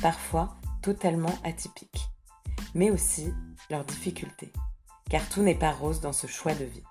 [0.00, 2.08] parfois totalement atypiques,
[2.74, 3.32] mais aussi
[3.70, 4.52] leurs difficultés,
[5.10, 6.82] car tout n'est pas rose dans ce choix de vie.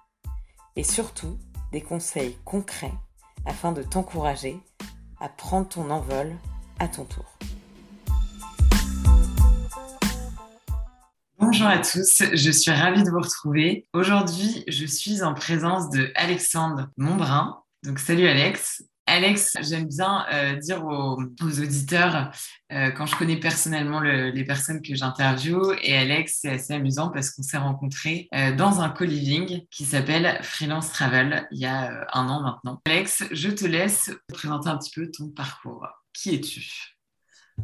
[0.75, 1.37] Et surtout,
[1.71, 2.93] des conseils concrets
[3.45, 4.59] afin de t'encourager
[5.19, 6.35] à prendre ton envol
[6.79, 7.25] à ton tour.
[11.39, 13.87] Bonjour à tous, je suis ravie de vous retrouver.
[13.93, 17.63] Aujourd'hui, je suis en présence de Alexandre Montbrun.
[17.83, 22.31] Donc salut Alex, Alex, j'aime bien euh, dire aux, auditeurs,
[22.71, 27.31] euh, quand je connais personnellement les personnes que j'interviewe, et Alex, c'est assez amusant parce
[27.31, 32.29] qu'on s'est rencontrés euh, dans un co-living qui s'appelle Freelance Travel il y a un
[32.29, 32.79] an maintenant.
[32.85, 35.87] Alex, je te laisse présenter un petit peu ton parcours.
[36.13, 36.98] Qui es-tu?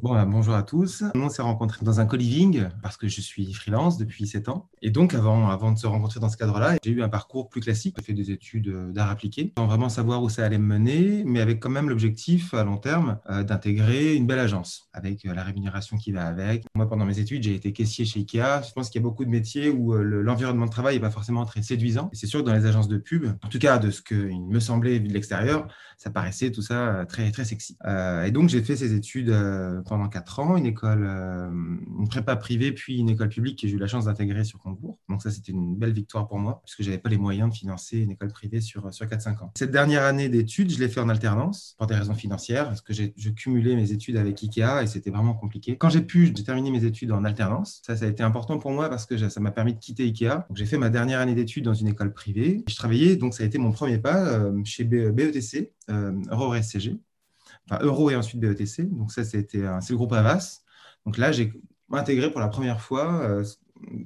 [0.01, 1.03] Bah, bonjour à tous.
[1.15, 4.69] On s'est rencontrés dans un co-living parce que je suis freelance depuis 7 ans.
[4.81, 7.61] Et donc, avant, avant de se rencontrer dans ce cadre-là, j'ai eu un parcours plus
[7.61, 7.95] classique.
[7.97, 11.23] J'ai fait des études euh, d'art appliqué sans vraiment savoir où ça allait me mener,
[11.25, 15.33] mais avec quand même l'objectif à long terme euh, d'intégrer une belle agence avec euh,
[15.33, 16.65] la rémunération qui va avec.
[16.75, 18.63] Moi, pendant mes études, j'ai été caissier chez Ikea.
[18.67, 21.45] Je pense qu'il y a beaucoup de métiers où l'environnement de travail n'est pas forcément
[21.45, 22.09] très séduisant.
[22.13, 24.59] C'est sûr que dans les agences de pub, en tout cas de ce qu'il me
[24.59, 27.77] semblait vu de l'extérieur, ça paraissait tout ça très, très sexy.
[28.25, 29.33] et donc, j'ai fait ces études
[29.87, 33.75] pendant quatre ans, une école, euh, une prépa privée, puis une école publique que j'ai
[33.75, 34.97] eu la chance d'intégrer sur concours.
[35.09, 37.55] Donc ça, c'était une belle victoire pour moi, puisque je n'avais pas les moyens de
[37.55, 39.51] financer une école privée sur, sur 4-5 ans.
[39.57, 42.93] Cette dernière année d'études, je l'ai fait en alternance, pour des raisons financières, parce que
[42.93, 45.77] je cumulais mes études avec IKEA et c'était vraiment compliqué.
[45.77, 47.81] Quand j'ai pu, j'ai terminé mes études en alternance.
[47.85, 50.45] Ça, ça a été important pour moi parce que ça m'a permis de quitter IKEA.
[50.47, 52.63] Donc j'ai fait ma dernière année d'études dans une école privée.
[52.67, 56.99] Je travaillais, donc ça a été mon premier pas euh, chez BETC, euh, EuroSCG
[57.69, 58.89] enfin Euro et ensuite BETC.
[58.89, 60.61] Donc ça, c'était c'est le groupe Avas.
[61.05, 61.53] Donc là, j'ai
[61.91, 63.43] intégré pour la première fois euh,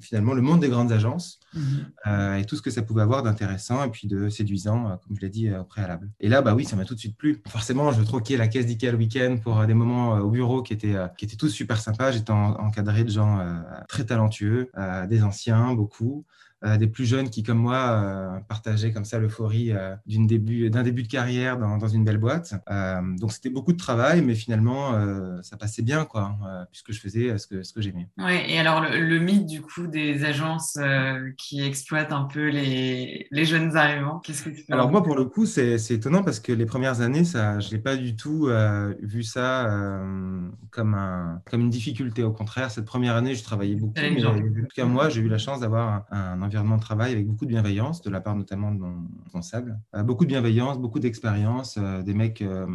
[0.02, 1.92] finalement le monde des grandes agences mhm.
[2.08, 5.16] euh, et tout ce que ça pouvait avoir d'intéressant et puis de séduisant, euh, comme
[5.16, 6.10] je l'ai dit au préalable.
[6.20, 7.42] Et là, bah oui, ça m'a tout de suite plu.
[7.48, 10.96] Forcément, je troquais la caisse d'IKEA le week-end pour des moments au bureau qui étaient,
[11.18, 12.12] qui étaient tous super sympas.
[12.12, 13.40] J'étais encadré de gens
[13.88, 14.72] très talentueux,
[15.08, 16.26] des anciens, beaucoup.
[16.66, 20.70] Euh, des plus jeunes qui, comme moi, euh, partageaient comme ça l'euphorie euh, d'un début,
[20.70, 22.54] début de carrière dans, dans une belle boîte.
[23.18, 24.94] donc, c'était beaucoup de travail, mais finalement,
[25.42, 26.38] ça passait bien, quoi,
[26.72, 28.08] puisque je faisais ce que, ce que j'aimais.
[28.18, 30.78] Ouais, et alors, le, mythe, du coup, des agences
[31.38, 35.26] qui exploitent un peu les, les jeunes arrivants, qu'est-ce que tu Alors, moi, pour le
[35.26, 38.50] coup, c'est étonnant parce que les premières années, ça, je n'ai pas du tout
[39.02, 40.02] vu ça
[40.72, 42.24] comme, un, comme une difficulté.
[42.24, 43.94] Au contraire, cette première année, je travaillais beaucoup.
[43.98, 47.14] Mais, en tout cas, moi, j'ai eu la chance d'avoir un, un environnement de travail
[47.14, 49.80] avec beaucoup de bienveillance, de la part notamment de mon responsable.
[49.96, 52.66] Euh, beaucoup de bienveillance, beaucoup d'expérience, euh, des mecs euh,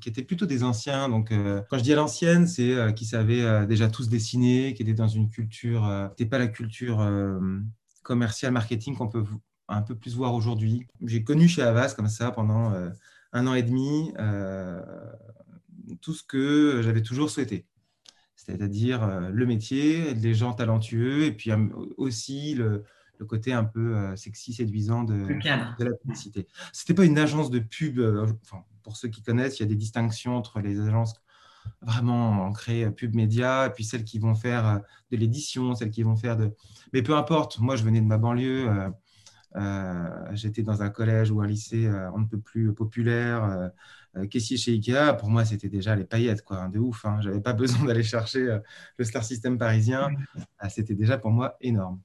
[0.00, 1.08] qui étaient plutôt des anciens.
[1.08, 1.32] Donc,
[1.68, 5.28] quand je dis à l'ancienne, c'est qui savaient déjà tous dessiner, qui étaient dans une
[5.28, 7.06] culture, c'était pas la culture
[8.02, 9.24] commerciale, marketing qu'on peut
[9.68, 10.86] un peu plus voir aujourd'hui.
[11.04, 12.72] J'ai connu chez Avas comme ça pendant
[13.32, 14.10] un an et demi
[16.00, 17.66] tout ce que j'avais toujours souhaité
[18.36, 21.50] c'est-à-dire le métier, les gens talentueux, et puis
[21.98, 22.84] aussi le,
[23.20, 26.48] le côté un peu euh, sexy, séduisant de, de la publicité.
[26.72, 27.98] Ce n'était pas une agence de pub.
[27.98, 31.14] Euh, enfin, pour ceux qui connaissent, il y a des distinctions entre les agences
[31.82, 34.80] vraiment ancrées euh, pub média et puis celles qui vont faire
[35.12, 36.50] de l'édition, celles qui vont faire de...
[36.94, 38.68] Mais peu importe, moi je venais de ma banlieue,
[40.32, 43.70] j'étais dans un collège ou un lycée on ne peut plus populaire,
[44.30, 47.04] caissier chez Ikea, pour moi c'était déjà les paillettes, quoi, de ouf.
[47.04, 47.18] Hein.
[47.20, 48.58] Je n'avais pas besoin d'aller chercher
[48.96, 50.08] le star system parisien,
[50.68, 52.00] c'était déjà pour moi énorme.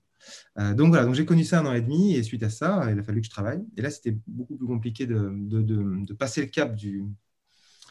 [0.58, 2.88] Euh, donc voilà, donc j'ai connu ça un an et demi et suite à ça,
[2.92, 3.64] il a fallu que je travaille.
[3.78, 7.06] Et là, c'était beaucoup plus compliqué de, passer le cap du,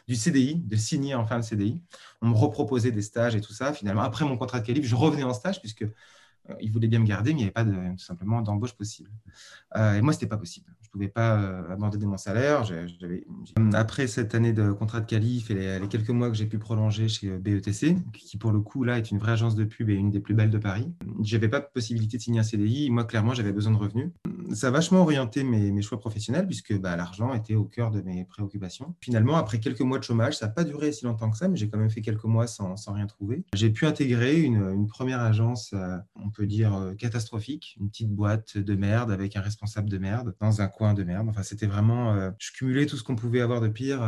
[0.09, 1.83] CDI, de signer enfin le CDI.
[2.23, 3.73] On me reproposait des stages et tout ça.
[3.73, 6.99] Finalement, après mon contrat de qualif, je revenais en stage puisque euh, ils voulaient bien
[7.01, 9.11] me garder, mais il n'y avait pas tout simplement d'embauche possible.
[9.77, 10.67] Euh, et moi, ce n'était pas possible.
[10.95, 12.63] Pouvais pas euh, abandonner mon salaire.
[13.73, 17.09] Après cette année de contrat de qualif et les, quelques mois que j'ai pu prolonger
[17.09, 20.13] chez BETC, qui pour le coup, là, est une vraie agence de pub et une
[20.13, 22.91] des plus belles de Paris, je n'avais pas de possibilité de signer un CDI.
[22.91, 24.11] Moi, clairement, j'avais besoin de revenus.
[24.53, 28.25] ça a vachement orienté mes, choix professionnels puisque bah, l'argent était au cœur de mes
[28.25, 28.95] préoccupations.
[29.01, 31.57] Finalement, après quelques mois de chômage, ça n'a pas duré si longtemps que ça, mais
[31.57, 33.45] j'ai quand même fait quelques mois sans, rien trouver.
[33.53, 38.59] J'ai pu intégrer une, première agence, euh, on peut dire euh, catastrophique, une petite boîte
[38.59, 41.29] de merde avec un responsable de merde dans un coin de merde.
[41.29, 44.01] Enfin, c'était vraiment, euh, je cumulais tout ce qu'on pouvait avoir de pire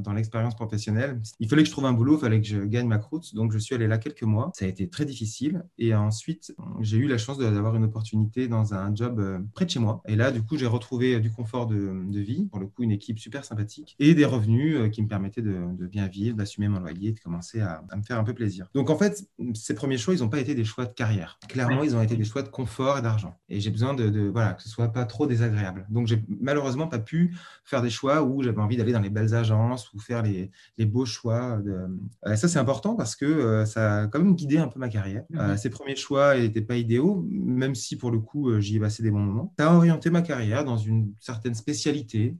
[0.00, 1.20] dans l'expérience professionnelle.
[1.38, 3.52] Il fallait que je trouve un boulot, il fallait que je gagne ma croûte, donc
[3.52, 4.50] je suis allé là quelques mois.
[4.54, 8.74] Ça a été très difficile et ensuite j'ai eu la chance d'avoir une opportunité dans
[8.74, 9.22] un job
[9.54, 10.02] près de chez moi.
[10.06, 13.18] Et là, du coup, j'ai retrouvé du confort de, vie, pour le coup, une équipe
[13.18, 17.20] super sympathique et des revenus qui me permettaient de, bien vivre, d'assumer mon loyer, de
[17.20, 18.68] commencer à, à, me faire un peu plaisir.
[18.74, 21.38] Donc, en fait, ces premiers choix, ils n'ont pas été des choix de carrière.
[21.48, 23.36] Clairement, ils ont été des choix de confort et d'argent.
[23.48, 25.86] Et j'ai besoin de, voilà, que ce soit pas trop désagréable.
[25.90, 29.34] Donc, j'ai malheureusement pas pu faire des choix où j'avais envie d'aller dans les belles
[29.34, 31.58] agences ou faire les, les beaux choix.
[31.58, 31.86] De...
[32.26, 34.88] Euh, ça, c'est important parce que euh, ça a quand même guidé un peu ma
[34.88, 35.24] carrière.
[35.36, 39.02] Euh, ces premiers choix n'étaient pas idéaux, même si pour le coup, j'y ai passé
[39.02, 39.54] des bons moments.
[39.58, 42.36] Ça a orienté ma carrière dans une certaine spécialité,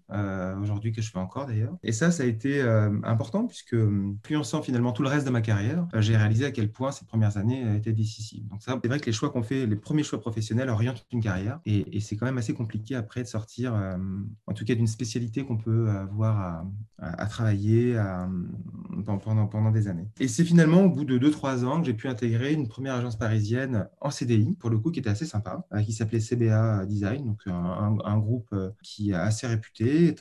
[0.60, 1.76] aujourd'hui que je fais encore d'ailleurs.
[1.82, 2.60] Et ça, ça a été
[3.02, 6.92] important puisque, influençant finalement tout le reste de ma carrière, j'ai réalisé à quel point
[6.92, 8.46] ces premières années étaient décisives.
[8.48, 11.20] Donc ça, c'est vrai que les choix qu'on fait, les premiers choix professionnels orientent une
[11.20, 13.96] carrière et, c'est quand même assez compliqué après de sortir, euh,
[14.46, 16.64] en tout cas d'une spécialité qu'on peut avoir
[16.98, 17.98] à, travailler
[19.04, 20.08] pendant, des années.
[20.20, 23.16] Et c'est finalement au bout de 2-3 ans que j'ai pu intégrer une première agence
[23.16, 27.24] parisienne en CDI, pour le coup, qui était assez sympa, euh, qui s'appelait CBA Design,
[27.24, 30.14] donc un, groupe euh, qui est assez réputé,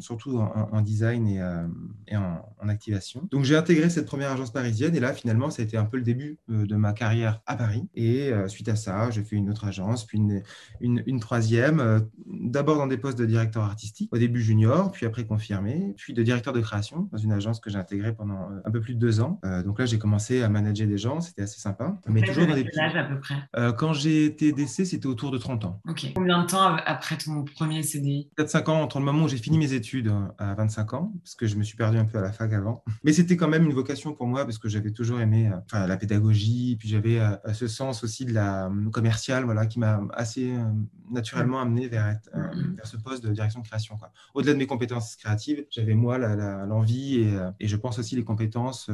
[0.00, 3.26] surtout en, design et, en, activation.
[3.30, 5.96] Donc j'ai intégré cette première agence parisienne et là, finalement, ça a été un peu
[5.96, 7.88] le début de ma carrière à Paris.
[7.94, 10.42] Et euh, suite à ça, j'ai fait une autre agence, puis une,
[10.80, 15.24] une, troisième, euh, d'abord dans des postes de directeur artistique, au début junior, puis après
[15.24, 18.70] confirmé, puis de directeur de création dans une agence que j'ai intégrée pendant euh, un
[18.70, 19.40] peu plus de deux ans.
[19.64, 21.98] donc là, j'ai commencé à manager des gens, c'était assez sympa.
[22.08, 23.72] Mais toujours dans des quel âge à peu près?
[23.78, 25.80] Quand j'ai été DC, c'était autour de 30 ans.
[25.88, 26.12] Ok.
[26.14, 29.58] Combien de temps après ton premier CDI 4-5 ans entre le moment où j'ai fini
[29.58, 32.32] mes études à 25 ans, parce que je me suis perdu un peu à la
[32.32, 32.84] fac avant.
[33.04, 36.76] Mais c'était quand même une vocation pour moi, parce que j'avais toujours aimé la pédagogie,
[36.78, 37.20] puis j'avais
[37.52, 40.64] ce sens aussi de la euh, commerciale, voilà, qui m'a assez euh,
[41.10, 42.79] naturellement amené vers, euh, mm-hmm.
[42.86, 43.98] Ce poste de direction de création.
[44.34, 48.90] Au-delà de mes compétences créatives, j'avais moi l'envie et, et, je pense aussi les compétences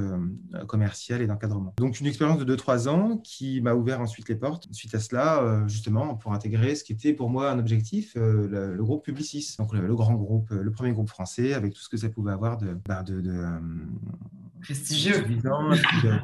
[0.67, 1.75] commerciales et d'encadrement.
[1.79, 4.69] Donc une expérience de 2-3 ans qui m'a ouvert ensuite les portes.
[4.73, 9.05] Suite à cela, justement, pour intégrer ce qui était pour moi un objectif, le, groupe
[9.05, 12.33] Publicis, donc le, grand groupe, le premier groupe français, avec tout ce que ça pouvait
[12.33, 13.21] avoir de, bah, de
[14.61, 15.25] prestigieux.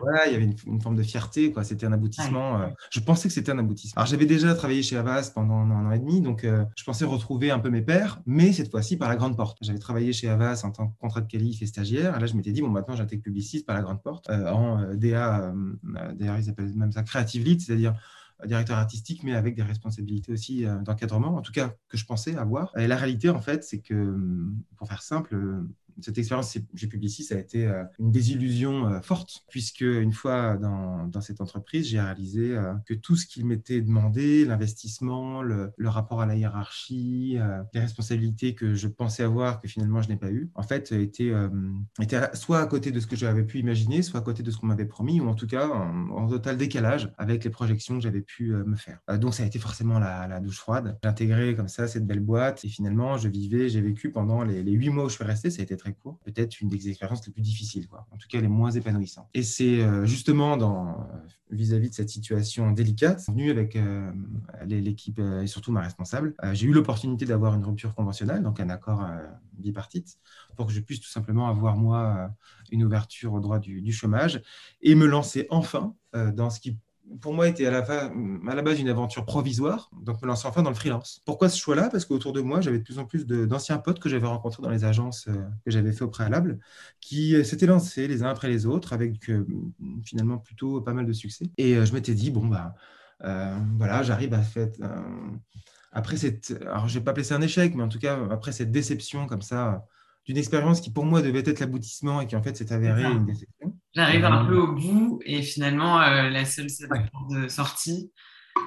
[0.00, 1.64] voilà, il y avait une, forme de fierté, quoi.
[1.64, 2.60] C'était un aboutissement.
[2.60, 4.00] Euh, je pensais que c'était un aboutissement.
[4.00, 7.04] Alors, j'avais déjà travaillé chez Avas pendant un an et demi, donc euh, je pensais
[7.04, 9.58] retrouver un peu mes pairs, mais cette fois-ci par la grande porte.
[9.62, 12.16] J'avais travaillé chez Avas en tant que contrat de qualif et stagiaire.
[12.16, 14.94] Et là, je m'étais dit, bon, maintenant, j'intègre publiciste par la grande porte euh, en
[14.94, 15.52] DA,
[16.14, 17.94] d'ailleurs, ils appellent même ça creative lead, c'est-à-dire
[18.44, 22.76] directeur artistique, mais avec des responsabilités aussi d'encadrement, en tout cas que je pensais avoir.
[22.76, 24.18] Et la réalité, en fait, c'est que,
[24.76, 25.36] pour faire simple,
[26.00, 31.20] cette expérience chez Publicis, a été euh, une désillusion euh, forte, puisque une fois dans,
[31.20, 36.26] cette entreprise, j'ai réalisé euh, que tout ce qu'il m'était demandé, l'investissement, le, rapport à
[36.26, 37.38] la hiérarchie,
[37.74, 41.32] les responsabilités que je pensais avoir, que finalement je n'ai pas eu, en fait, était
[42.32, 44.68] soit à côté de ce que j'avais pu imaginer, soit à côté de ce qu'on
[44.68, 48.52] m'avait promis, ou en tout cas en, total décalage avec les projections que j'avais pu
[48.52, 49.00] me faire.
[49.18, 50.98] donc ça a été forcément la, la douche froide.
[51.02, 54.72] J'ai intégré comme ça cette belle boîte, et finalement, je vivais, j'ai vécu pendant les
[54.72, 57.32] huit mois où je suis resté, ça a été court, peut-être une des expériences les
[57.32, 58.06] plus difficiles, quoi.
[58.10, 59.28] en tout cas les moins épanouissantes.
[59.34, 60.92] Et c'est euh, justement dans euh,
[61.50, 64.12] vis-à-vis de cette situation délicate, venu avec euh,
[64.64, 69.04] l'équipe et surtout ma responsable, j'ai eu l'opportunité d'avoir une rupture conventionnelle, donc un accord
[69.52, 70.18] bipartite,
[70.56, 72.30] pour que je puisse tout simplement avoir moi
[72.70, 74.40] une ouverture au droit du, du chômage
[74.80, 76.78] et me lancer enfin dans ce qui
[77.20, 80.62] pour moi, était à la, à la base une aventure provisoire, donc me lancer enfin
[80.62, 81.20] dans le freelance.
[81.24, 81.88] Pourquoi ce choix-là?
[81.90, 84.70] Parce qu'autour de moi, j'avais de plus en plus d'anciens potes que j'avais rencontrés dans
[84.70, 86.58] les agences euh, que j'avais fait au préalable,
[87.00, 89.46] qui euh, s'étaient lancés les uns après les autres, avec euh,
[90.04, 91.46] finalement plutôt pas mal de succès.
[91.58, 92.74] Et je m'étais dit, bon, bah,
[93.78, 94.68] voilà, j'arrive à faire.
[95.92, 96.56] après cette.
[96.62, 99.26] Alors, je vais pas appeler ça un échec, mais en tout cas, après cette déception
[99.26, 99.84] comme ça
[100.24, 103.26] d'une expérience qui pour moi devait être l'aboutissement et qui en fait s'est avérée une
[103.26, 103.61] déception.
[103.94, 106.68] J'arrive un peu au bout et finalement euh, la seule
[107.30, 108.10] de sortie.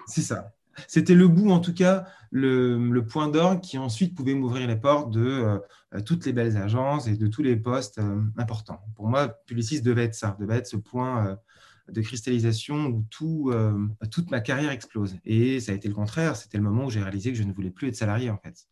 [0.05, 0.51] C'est ça.
[0.87, 5.09] C'était le bout, en tout cas, le, point d'orgue qui ensuite pouvait m'ouvrir les portes
[5.09, 8.81] de euh, toutes les belles agences et de tous les postes euh, importants.
[8.95, 11.37] Pour moi, Publicis devait être ça, devait être ce point
[11.89, 13.53] de cristallisation où tout,
[14.11, 15.15] toute ma carrière explose.
[15.23, 16.35] Et ça a été le contraire.
[16.35, 18.67] C'était le moment où j'ai réalisé que je ne voulais plus être salarié, en fait.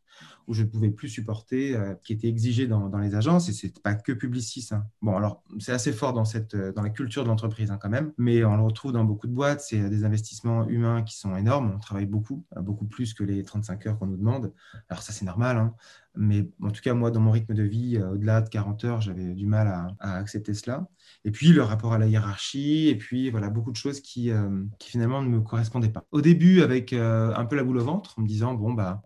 [0.47, 3.67] Où je ne pouvais plus supporter, euh, qui était exigé dans, les agences, et ce
[3.67, 4.69] n'est pas que Publicis.
[4.71, 4.85] Hein.
[5.01, 8.43] Bon, alors, c'est assez fort dans, euh, la culture de l'entreprise hein, quand même, mais
[8.43, 11.79] on le retrouve dans beaucoup de boîtes, c'est des investissements humains qui sont énormes, on
[11.79, 14.53] travaille beaucoup, euh, beaucoup plus que les 35 heures qu'on nous demande.
[14.89, 15.73] Alors ça, c'est normal, hein.
[16.15, 19.33] mais en tout cas, moi, dans mon rythme de vie, au-delà de 40 heures, j'avais
[19.33, 19.67] du mal
[19.99, 20.87] à, accepter cela.
[21.25, 24.31] Et puis, le rapport à la hiérarchie, et puis, voilà, beaucoup de choses qui,
[24.79, 26.05] qui finalement ne me correspondaient pas.
[26.11, 29.01] Au début, avec un peu la boule au ventre, en me disant, bon, bah,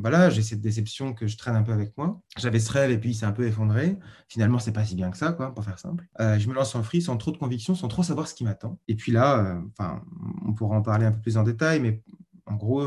[0.00, 2.20] voilà, j'ai cette déception que je traîne un peu avec moi.
[2.36, 3.98] J'avais ce rêve et puis il s'est un peu effondré.
[4.28, 6.06] Finalement, c'est pas si bien que ça, quoi, pour faire simple.
[6.20, 8.44] Euh, je me lance en free sans trop de conviction, sans trop savoir ce qui
[8.44, 8.78] m'attend.
[8.88, 10.02] Et puis là, euh, enfin,
[10.44, 12.02] on pourra en parler un peu plus en détail, mais
[12.46, 12.82] en gros,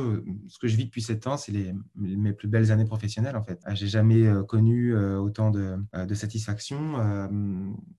[0.48, 3.44] ce que je vis depuis sept ans, c'est les, mes plus belles années professionnelles, en
[3.44, 3.60] fait.
[3.74, 6.96] J'ai jamais euh, connu euh, autant de, euh, de satisfaction.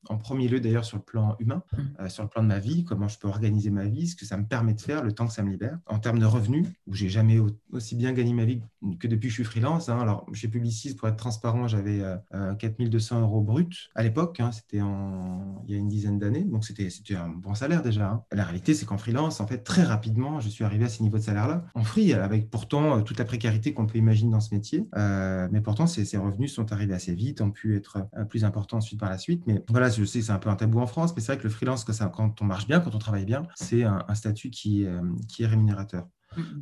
[0.08, 2.08] En premier lieu, d'ailleurs, sur le plan humain, mmh.
[2.08, 4.36] sur le plan de ma vie, comment je peux organiser ma vie, ce que ça
[4.36, 5.78] me permet de faire, le temps que ça me libère.
[5.86, 7.38] En termes de revenus, où j'ai jamais
[7.70, 8.62] aussi bien gagné ma vie
[8.98, 9.88] que depuis que je suis freelance.
[9.88, 9.98] Hein.
[10.00, 12.02] Alors, chez Publicis, pour être transparent, j'avais
[12.58, 14.40] 4200 euros bruts à l'époque.
[14.40, 14.50] Hein.
[14.52, 16.44] C'était il y a une dizaine d'années.
[16.44, 18.10] Donc, c'était un bon salaire déjà.
[18.10, 18.24] Hein.
[18.32, 21.18] La réalité, c'est qu'en freelance, en fait, très rapidement, je suis arrivé à ces niveaux
[21.18, 24.54] de salaire en free, avec pourtant euh, toute la précarité qu'on peut imaginer dans ce
[24.54, 24.86] métier.
[24.96, 28.44] Euh, mais pourtant, ces, ces, revenus sont arrivés assez vite, ont pu être euh, plus
[28.44, 29.42] importants ensuite par la suite.
[29.46, 31.44] Mais voilà, je sais, c'est un peu un tabou en France, mais c'est vrai que
[31.44, 34.86] le freelance, ça, quand on marche bien, quand on travaille bien, c'est un, statut qui,
[35.28, 36.06] qui est rémunérateur.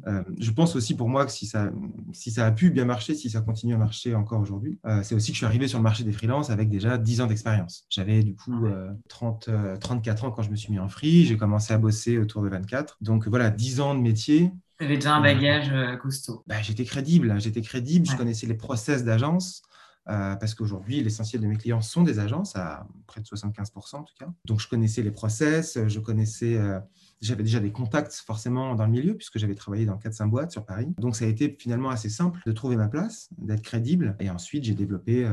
[0.07, 1.71] Euh, je pense aussi pour moi que si ça,
[2.12, 5.28] si ça a pu bien marcher, si ça continue à marcher encore aujourd'hui, c'est aussi
[5.28, 7.85] que je suis arrivé sur le marché des freelances avec déjà 10 ans d'expérience.
[7.90, 8.66] J'avais du coup
[9.09, 12.42] 30, 34 ans quand je me suis mis en free, j'ai commencé à bosser autour
[12.42, 12.97] de 24.
[13.00, 16.45] Donc voilà, 10 ans de métier, tu avais déjà un bagage euh, costaud.
[16.47, 19.63] Bah, j'étais crédible, hein, j'étais crédible, je connaissais les process d'agence.
[20.09, 24.05] Euh, parce qu'aujourd'hui, l'essentiel de mes clients sont des agences, à près de 75% en
[24.05, 24.33] tout cas.
[24.47, 26.81] Donc, je connaissais les process, je connaissais, euh,
[27.21, 30.65] j'avais déjà des contacts forcément dans le milieu, puisque j'avais travaillé dans 4-5 boîtes sur
[30.65, 30.95] Paris.
[30.97, 34.17] Donc, ça a été finalement assez simple de trouver ma place, d'être crédible.
[34.19, 35.31] Et ensuite, j'ai développé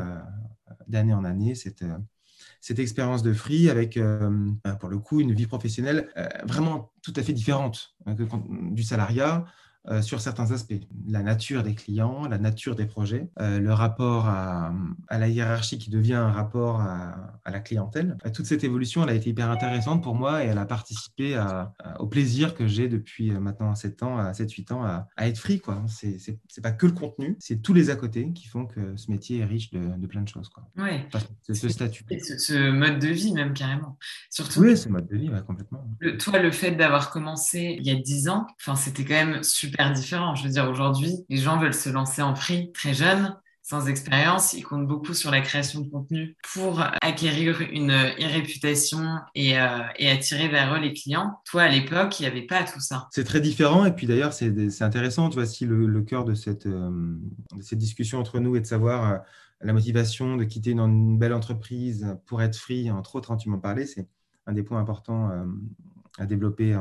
[0.89, 1.85] d'année en année cette,
[2.65, 4.27] cette expérience de free avec, euh,
[4.63, 8.15] bah, pour le coup, une vie professionnelle euh, vraiment tout à fait différente hein,
[8.71, 9.45] du salariat.
[9.89, 10.73] Euh, sur certains aspects.
[11.07, 14.73] La nature des clients, la nature des projets, euh, le rapport à,
[15.11, 18.17] la hiérarchie qui devient un rapport à, la clientèle.
[18.25, 21.39] Euh, toute cette évolution, elle a été hyper intéressante pour moi et elle a participé
[21.99, 25.61] au plaisir que j'ai depuis maintenant 7 ans, à 7-8 ans à, être free.
[25.87, 29.11] Ce n'est pas que le contenu, c'est tous les à côté qui font que ce
[29.11, 30.49] métier est riche de, plein de choses.
[30.49, 30.67] Quoi.
[30.77, 31.07] Ouais.
[31.43, 32.05] ce, statut.
[32.19, 33.97] ce, mode de vie même carrément.
[34.29, 35.87] Surtout oui, ce mode de vie, complètement.
[36.19, 40.35] toi, le fait d'avoir commencé il y a 10 ans, c'était quand même super différent.
[40.35, 44.53] Je veux dire, aujourd'hui, les gens veulent se lancer en free très jeunes, sans expérience.
[44.53, 50.09] Ils comptent beaucoup sur la création de contenu pour acquérir une, réputation et, euh, et,
[50.09, 51.39] attirer vers eux les clients.
[51.45, 53.07] Toi, à l'époque, il n'y avait pas tout ça.
[53.11, 53.85] C'est très différent.
[53.85, 55.29] Et puis d'ailleurs, c'est intéressant.
[55.29, 57.17] Tu vois, si le, cœur de cette, euh,
[57.55, 59.17] de cette discussion entre nous est de savoir euh,
[59.61, 63.49] la motivation de quitter une, une, belle entreprise pour être free, entre autres, hein, tu
[63.49, 64.07] m'en parlais, c'est
[64.45, 65.31] un des points importants
[66.17, 66.77] à développer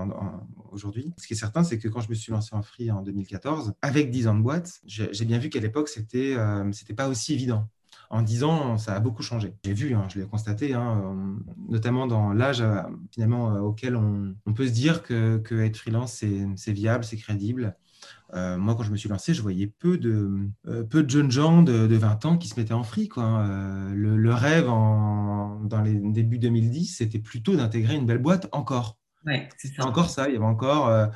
[0.70, 1.12] aujourd'hui.
[1.18, 3.74] Ce qui est certain, c'est que quand je me suis lancé en free en 2014,
[3.82, 7.68] avec 10 ans de boîte, j'ai bien vu qu'à l'époque, c'était euh, pas aussi évident.
[8.10, 9.54] En 10 ans, ça a beaucoup changé.
[9.64, 14.34] J'ai vu, hein, je l'ai constaté, hein, euh, notamment dans l'âge euh, finalement auquel on,
[14.54, 16.22] peut se dire que, être freelance,
[16.56, 17.76] c'est viable, c'est crédible.
[18.32, 22.24] moi, quand je me suis lancé, je voyais peu de, de jeunes gens de, 20
[22.26, 23.08] ans qui se mettaient en free.
[23.16, 23.92] Hein.
[23.94, 28.98] Le, rêve dans les débuts 2010, c'était plutôt d'intégrer une belle boîte encore.
[29.26, 30.28] Ouais, c'est encore ça.
[30.28, 31.06] Il y avait encore euh,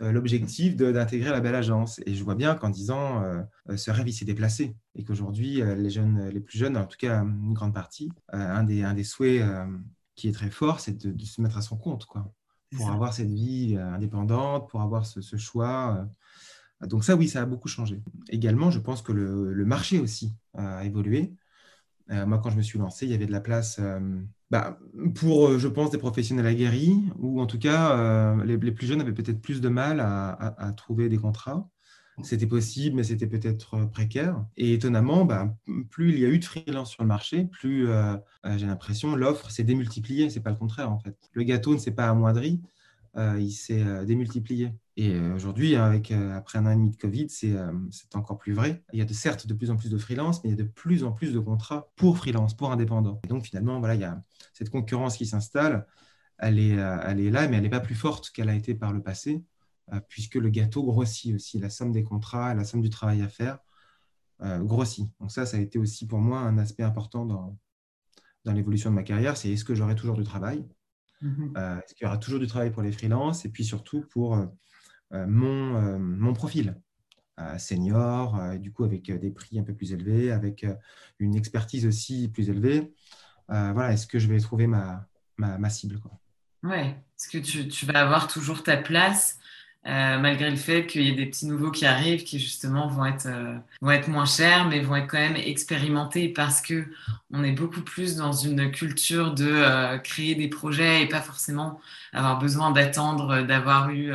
[0.00, 2.00] euh, l'objectif d'intégrer la belle agence.
[2.06, 4.76] Et je vois bien qu'en 10 ans, euh, ce rêve, il s'est déplacé.
[4.94, 8.82] Et qu'aujourd'hui, les jeunes, les plus jeunes, en tout cas une grande partie, un, des,
[8.82, 9.44] un des souhaits
[10.14, 12.32] qui est très fort, c'est de, se mettre à son compte, quoi,
[12.76, 16.08] pour avoir cette vie indépendante, pour avoir ce, choix.
[16.80, 18.02] Donc ça, oui, ça a beaucoup changé.
[18.28, 21.34] Également, je pense que le, le marché aussi a évolué.
[22.08, 23.80] Moi, quand je me suis lancé, il y avait de la place
[24.50, 24.78] bah,
[25.14, 29.00] pour, euh, je pense, des professionnels aguerris, ou en tout cas, euh, les, plus jeunes
[29.00, 31.68] avaient peut-être plus de mal à, trouver des contrats.
[32.22, 34.44] C'était possible, mais c'était peut-être euh, précaire.
[34.56, 35.54] Et étonnamment, bah,
[35.90, 37.88] plus il y a eu de freelance sur le marché, plus
[38.56, 40.30] j'ai l'impression l'offre s'est démultipliée.
[40.30, 41.16] C'est pas le contraire en fait.
[41.32, 42.60] Le gâteau ne s'est pas amoindri,
[43.16, 44.72] il s'est démultiplié.
[44.98, 48.36] Et euh, aujourd'hui, avec, euh, après un an et demi de Covid, euh, c'est encore
[48.36, 48.82] plus vrai.
[48.92, 50.64] Il y a de, certes de plus en plus de freelance, mais il y a
[50.64, 53.20] de plus en plus de contrats pour freelance, pour indépendants.
[53.22, 54.20] Et donc finalement, voilà, il y a
[54.54, 55.86] cette concurrence qui s'installe.
[56.36, 58.92] Elle est, elle est là, mais elle n'est pas plus forte qu'elle a été par
[58.92, 59.44] le passé,
[60.08, 61.60] puisque le gâteau grossit aussi.
[61.60, 63.58] La somme des contrats, la somme du travail à faire
[64.40, 65.12] grossit.
[65.20, 67.56] Donc ça, ça a été aussi pour moi un aspect important dans,
[68.44, 69.36] dans l'évolution de ma carrière.
[69.36, 70.64] C'est est-ce que j'aurai toujours du travail?
[71.22, 71.82] Mm-hmm.
[71.82, 73.44] Est-ce qu'il y aura toujours du travail pour les freelances?
[73.44, 74.36] Et puis surtout pour
[75.12, 76.80] mon, euh, mon profil.
[77.58, 80.66] senior, du coup avec des prix un peu plus élevés, avec
[81.20, 82.92] une expertise aussi plus élevée.
[83.48, 86.10] voilà, est-ce que je vais trouver ma, ma, cible quoi?
[86.64, 89.38] Ouais, est-ce que tu, tu, vas avoir toujours ta place?
[89.86, 93.06] Euh, malgré le fait qu'il y ait des petits nouveaux qui arrivent, qui justement vont
[93.06, 96.84] être, euh, vont être moins chers, mais vont être quand même expérimentés parce que
[97.32, 101.80] on est beaucoup plus dans une culture de euh, créer des projets et pas forcément
[102.12, 104.12] avoir besoin d'attendre d'avoir eu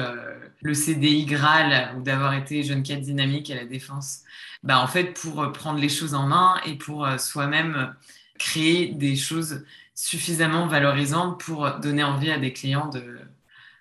[0.61, 4.19] le CDI Graal ou d'avoir été jeune cadre dynamique à la défense.
[4.63, 7.93] Bah, en fait, pour prendre les choses en main et pour soi-même
[8.39, 9.63] créer des choses
[9.95, 13.19] suffisamment valorisantes pour donner envie à des clients de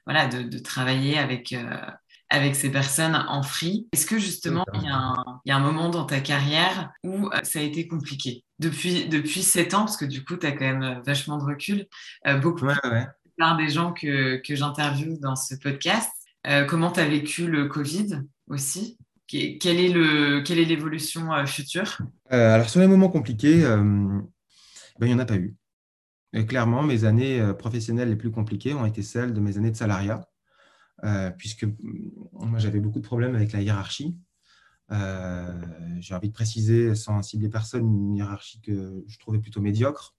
[0.06, 1.76] voilà, de, travailler avec, euh,
[2.28, 3.88] avec ces personnes en free.
[3.92, 7.62] Est-ce que justement, il y, a un, moment dans ta carrière où euh, ça a
[7.62, 8.44] été compliqué?
[8.58, 11.44] Depuis, depuis 7 ans, parce que du coup, tu as quand même euh, vachement de
[11.44, 11.86] recul,
[12.40, 13.56] beaucoup ouais, ouais.
[13.58, 16.10] des gens que, que j'interviewe dans ce podcast.
[16.68, 18.98] comment tu as vécu le Covid aussi?
[19.26, 21.98] Quelle est, le, quelle est l'évolution future?
[22.28, 24.26] Alors, sur les moments compliqués, ben,
[25.00, 25.56] il n'y en a pas eu
[26.46, 29.76] clairement, mes années euh, professionnelles les plus compliquées ont été celles de mes années de
[29.76, 30.26] salariat,
[31.04, 31.74] euh, puisque mm,
[32.32, 34.16] moi j'avais beaucoup de problèmes avec la hiérarchie.
[34.90, 35.52] Euh,
[36.00, 40.14] j'ai envie de préciser, sans cibler personne, une hiérarchie que je trouvais plutôt médiocre.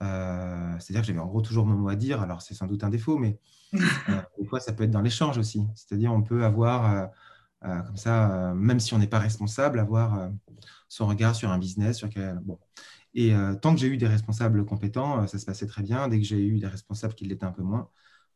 [0.00, 2.88] C'est-à-dire que j'avais en gros toujours mon mot à dire, alors c'est sans doute un
[2.88, 3.38] défaut, mais
[4.38, 5.66] des fois ça peut être dans l'échange aussi.
[5.74, 7.10] C'est-à-dire on peut avoir,
[7.60, 10.30] comme ça, même si on n'est pas responsable, avoir
[10.88, 12.38] son regard sur un business, sur quel...
[12.42, 12.58] Bon.
[13.14, 16.08] Et euh, tant que j'ai eu des responsables compétents, euh, ça se passait très bien.
[16.08, 17.88] Dès que j'ai eu des responsables qui l'étaient un peu moins,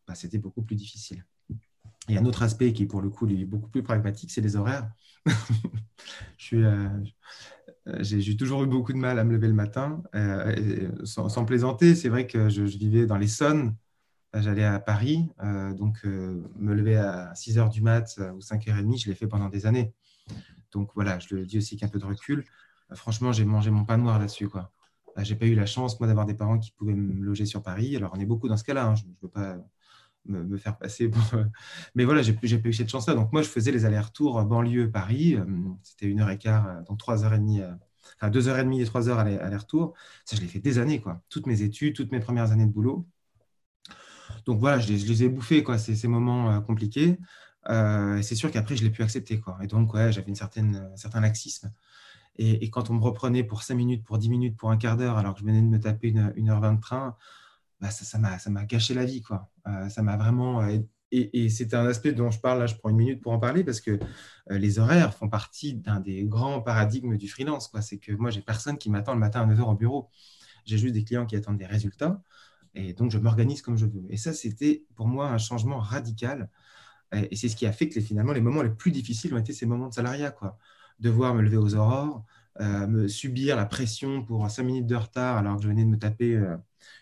[0.07, 1.25] bah, c'était beaucoup plus difficile.
[2.09, 4.91] Et un autre aspect qui, pour le coup, est beaucoup plus pragmatique, c'est les horaires.
[6.53, 7.03] Euh,
[8.01, 10.03] j'ai toujours eu beaucoup de mal à me lever le matin.
[11.05, 13.75] sans, plaisanter, c'est vrai que je, vivais dans l'Essonne.
[14.35, 15.31] J'allais à Paris.
[15.77, 19.67] donc, me lever à 6 h du mat ou 5h30, je l'ai fait pendant des
[19.67, 19.93] années.
[20.73, 22.45] Donc, voilà, je le dis aussi qu'un peu de recul.
[22.89, 24.49] Bah, franchement, j'ai mangé mon pain noir là-dessus.
[24.49, 24.73] quoi.
[25.17, 27.63] Bah, j'ai pas eu la chance, moi, d'avoir des parents qui pouvaient me loger sur
[27.63, 27.97] Paris.
[27.97, 28.87] Alors, on est beaucoup dans ce cas-là.
[28.87, 28.95] Hein.
[28.97, 29.57] Je ne veux pas
[30.27, 31.11] me, faire passer.
[31.35, 31.45] Euh,
[31.95, 33.15] mais voilà, j'ai pas eu cette chance-là.
[33.15, 35.37] Donc, moi, je faisais les allers-retours banlieue-Paris.
[35.37, 35.45] Euh,
[35.83, 37.61] c'était une heure et quart, euh, donc trois heures et demie.
[38.17, 39.95] Enfin, deux heures et demie et trois heures aller-retour.
[40.25, 41.23] Ça, je l'ai fait des années, quoi.
[41.29, 43.07] Toutes mes études, toutes mes premières années de boulot.
[44.47, 47.19] Donc voilà, je les, ai bouffés, quoi, ces, ces moments compliqués.
[47.67, 49.59] c'est sûr qu'après, je l'ai pu accepter, quoi.
[49.63, 51.73] Et donc, ouais, j'avais une certaine, un certain laxisme.
[52.37, 55.19] Et, quand on me reprenait pour 5 minutes, pour 10 minutes, pour un quart d'heure,
[55.19, 57.17] alors que je venais de me taper une, heure 20 de train,
[57.81, 59.23] bah ça m'a ça gâché la vie.
[59.23, 59.51] Quoi.
[59.69, 60.63] Euh, ça m'a vraiment.
[60.63, 60.79] Euh,
[61.13, 63.63] et, c'est un aspect dont je parle, là, je prends une minute pour en parler,
[63.63, 63.93] parce que
[64.51, 67.71] euh, les horaires font partie d'un des grands paradigmes du freelance.
[67.83, 70.11] C'est que moi, j'ai personne qui m'attend le matin à 9 h au bureau.
[70.65, 72.21] J'ai juste des clients qui attendent des résultats.
[72.75, 74.07] Et donc, je m'organise comme je veux.
[74.11, 76.51] Et ça, c'était pour moi un changement radical.
[77.13, 79.53] Et c'est ce qui a fait que finalement, les moments les plus difficiles ont été
[79.53, 80.33] ces moments de salariat.
[80.33, 80.59] Quoi
[81.01, 82.25] devoir me lever aux aurores,
[82.61, 85.89] euh, me subir la pression pour 5 minutes de retard alors que je venais de
[85.89, 86.41] me taper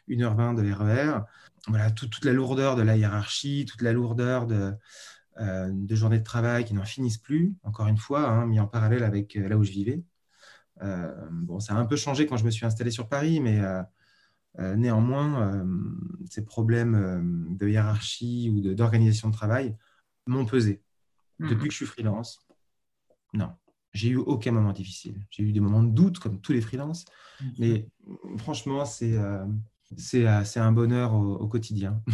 [0.09, 1.21] 1h20 euh, de RER.
[1.69, 4.73] Voilà, toute la lourdeur de la hiérarchie, toute la lourdeur de,
[5.39, 8.67] euh, de journées de travail qui n'en finissent plus, encore une fois, hein, mis en
[8.67, 10.03] parallèle avec là où je vivais.
[11.31, 13.61] bon, ça a un peu changé quand je me suis installé sur Paris, mais
[14.59, 15.65] néanmoins,
[16.29, 19.77] ces problèmes de hiérarchie ou d'organisation de, travail
[20.27, 20.83] m'ont pesé.
[21.39, 21.51] Mmh.
[21.51, 22.45] Depuis que je suis freelance,
[23.35, 23.53] non,
[23.93, 25.25] j'ai eu aucun moment difficile.
[25.31, 27.05] J'ai eu des moments de doute, comme tous les freelances,
[27.59, 27.89] mais
[28.39, 29.45] franchement, c'est euh,
[30.15, 32.03] euh, c'est un bonheur au, quotidien.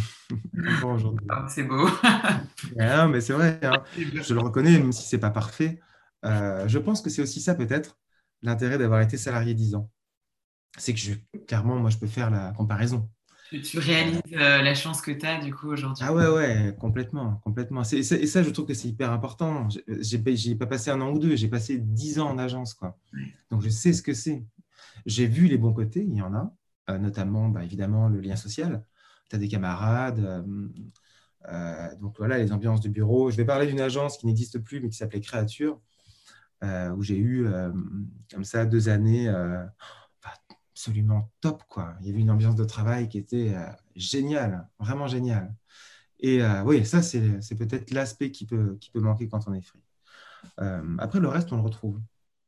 [1.29, 1.87] Ah, c'est beau.
[2.75, 3.83] mais c'est vrai, hein.
[3.95, 5.79] je le reconnais, même si ce n'est pas parfait.
[6.25, 7.97] Euh, je pense que c'est aussi ça, peut-être,
[8.41, 9.89] l'intérêt d'avoir été salarié 10 ans.
[10.77, 11.13] C'est que je,
[11.47, 13.09] clairement, moi, je peux faire la comparaison.
[13.49, 16.03] Tu, réalises euh, la chance que tu as du coup aujourd'hui.
[16.07, 17.81] Ah ouais, ouais, complètement, complètement.
[17.81, 19.67] et ça, je trouve que c'est hyper important.
[19.87, 22.97] J'ai pas passé un an ou deux, j'ai passé dix ans en agence, quoi.
[23.49, 24.43] Donc je sais ce que c'est.
[25.05, 26.53] J'ai vu les bons côtés, il y en a,
[26.91, 28.83] euh, notamment bah, évidemment le lien social.
[29.29, 30.45] Tu as des camarades.
[31.47, 33.31] Euh, donc voilà, les ambiances de bureau.
[33.31, 35.79] Je vais parler d'une agence qui n'existe plus, mais qui s'appelait Créature,
[36.61, 37.47] où j'ai eu
[38.31, 39.27] comme ça deux années
[40.79, 41.63] absolument top.
[41.67, 41.93] Quoi.
[41.99, 43.65] Il y avait une ambiance de travail qui était euh,
[43.97, 45.53] géniale, vraiment géniale.
[46.21, 49.61] Et euh, oui, ça, c'est peut-être l'aspect qui peut, qui peut manquer quand on est
[49.61, 49.83] free.
[50.61, 51.99] Euh, après, le reste, on le retrouve.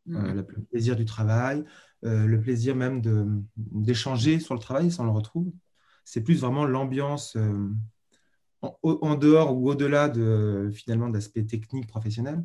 [0.06, 1.64] Le plaisir du travail,
[2.02, 3.02] le plaisir même
[3.56, 5.52] d'échanger sur le travail, ça, on le retrouve.
[6.04, 7.38] C'est plus vraiment l'ambiance
[8.62, 12.44] en, en, dehors ou au-delà de, finalement d'aspect technique professionnel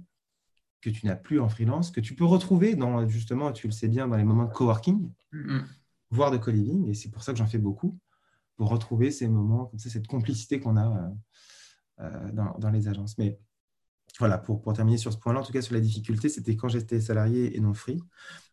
[0.86, 3.88] que tu n'as plus en freelance, que tu peux retrouver dans, justement, tu le sais
[3.88, 5.64] bien, dans les moments de coworking, mm-hmm.
[6.10, 7.98] voire de co-living, et c'est pour ça que j'en fais beaucoup,
[8.56, 12.88] pour retrouver ces moments, comme ça, cette complicité qu'on a euh, euh, dans, dans, les
[12.88, 13.18] agences.
[13.18, 13.38] Mais
[14.18, 16.68] voilà, pour, pour, terminer sur ce point-là, en tout cas sur la difficulté, c'était quand
[16.68, 18.00] j'étais salarié et non free.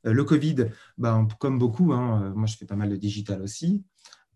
[0.04, 0.67] le Covid,
[0.98, 3.86] ben, comme beaucoup, hein, moi je fais pas mal de digital aussi,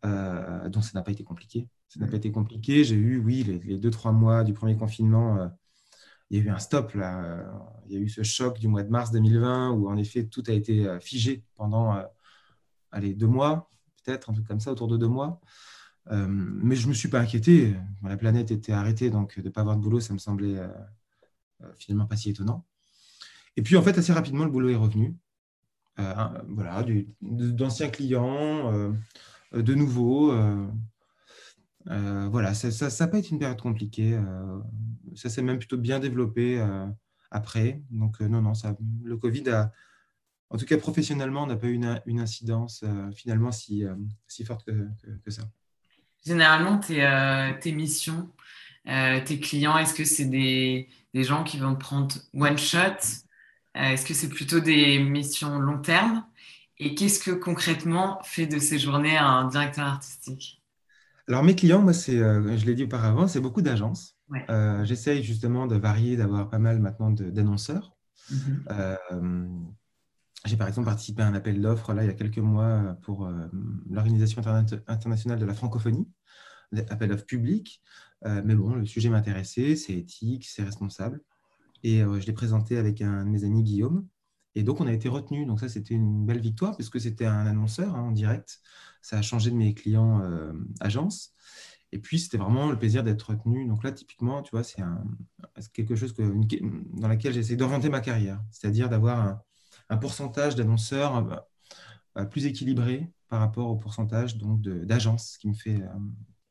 [0.03, 1.67] donc ça n'a pas été compliqué.
[1.89, 2.85] Ça n'a pas été compliqué.
[2.85, 5.49] J'ai eu, oui, les, deux, trois mois du premier confinement,
[6.29, 7.45] il y a eu un stop là.
[7.87, 10.43] Il y a eu ce choc du mois de mars 2020 où en effet tout
[10.47, 11.95] a été figé pendant
[12.91, 13.69] allez, deux mois,
[14.03, 15.39] peut-être, un truc comme ça, autour de deux mois.
[16.09, 17.75] mais je ne me suis pas inquiété.
[18.03, 20.59] La planète était arrêtée, donc de ne pas avoir de boulot, ça me semblait
[21.63, 22.65] euh, finalement pas si étonnant.
[23.55, 25.15] Et puis, en fait, assez rapidement, le boulot est revenu.
[25.99, 26.13] Euh,
[26.49, 26.85] voilà,
[27.21, 28.91] d'anciens clients, euh,
[29.53, 30.33] de nouveaux.
[31.87, 34.19] Voilà, ça n'a pas été une période compliquée.
[35.15, 36.63] ça s'est même plutôt bien développé
[37.31, 37.81] après.
[37.89, 39.71] Donc, non, non, ça, le Covid a,
[40.49, 42.83] en tout cas professionnellement, n'a pas eu une, incidence
[43.15, 43.83] finalement si,
[44.27, 45.43] si forte que, ça.
[46.25, 47.07] Généralement, tes,
[47.61, 48.29] tes missions,
[48.85, 53.23] tes clients, est-ce que c'est des, des gens qui vont prendre one shot?
[53.77, 56.25] Euh, Est-ce que c'est plutôt des missions long terme?
[56.77, 60.61] Et qu'est-ce que concrètement fait de ces journées un directeur artistique?
[61.27, 64.15] Alors mes clients, moi, c'est, euh, je l'ai dit auparavant, c'est beaucoup d'agences.
[64.49, 67.95] Euh, j'essaye justement de varier, d'avoir pas mal maintenant d'annonceurs.
[68.31, 69.49] Mm-hmm.
[70.45, 73.29] J'ai par exemple participé à un appel d'offres là il y a quelques mois pour
[73.89, 74.41] l'Organisation
[74.87, 76.07] internationale de la francophonie,
[76.89, 77.81] appel d'offres public.
[78.25, 81.21] Euh, mais bon, le sujet m'intéressait, c'est éthique, c'est responsable.
[81.83, 84.07] Et euh, je l'ai présenté avec un de mes amis, Guillaume.
[84.57, 85.45] Et donc, on a été retenu.
[85.45, 88.59] Donc, ça, c'était une belle victoire puisque c'était un annonceur hein, en direct.
[89.03, 91.35] Ça a changé de mes clients euh, agences.
[91.91, 93.65] Et puis, c'était vraiment le plaisir d'être retenu.
[93.67, 94.81] Donc là, typiquement, tu vois, c'est
[95.73, 98.41] quelque chose dans laquelle j'essaie d'orienter ma carrière.
[98.49, 99.39] C'est-à-dire d'avoir
[99.89, 101.45] un, pourcentage d'annonceurs
[102.31, 105.79] plus équilibré par rapport au pourcentage d'agences qui me fait,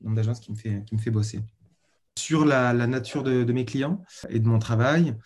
[0.00, 1.42] d'agences qui me fait, qui me fait bosser
[2.16, 5.16] sur la, nature de, mes clients et de mon travail.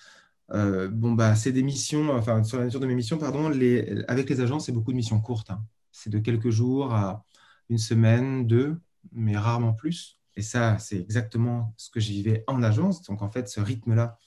[0.53, 4.05] Euh, bon, bah, c'est des missions, enfin, sur la nature de mes missions, pardon, les,
[4.09, 5.51] avec les agents, c'est beaucoup de missions courtes.
[5.51, 5.65] Hein.
[5.93, 7.25] C'est de quelques jours à
[7.69, 8.81] une semaine, deux,
[9.13, 10.19] mais rarement plus.
[10.37, 13.03] Et ça, c'est exactement ce que j'y vivais en agence.
[13.03, 14.19] Donc, en fait, ce rythme-là,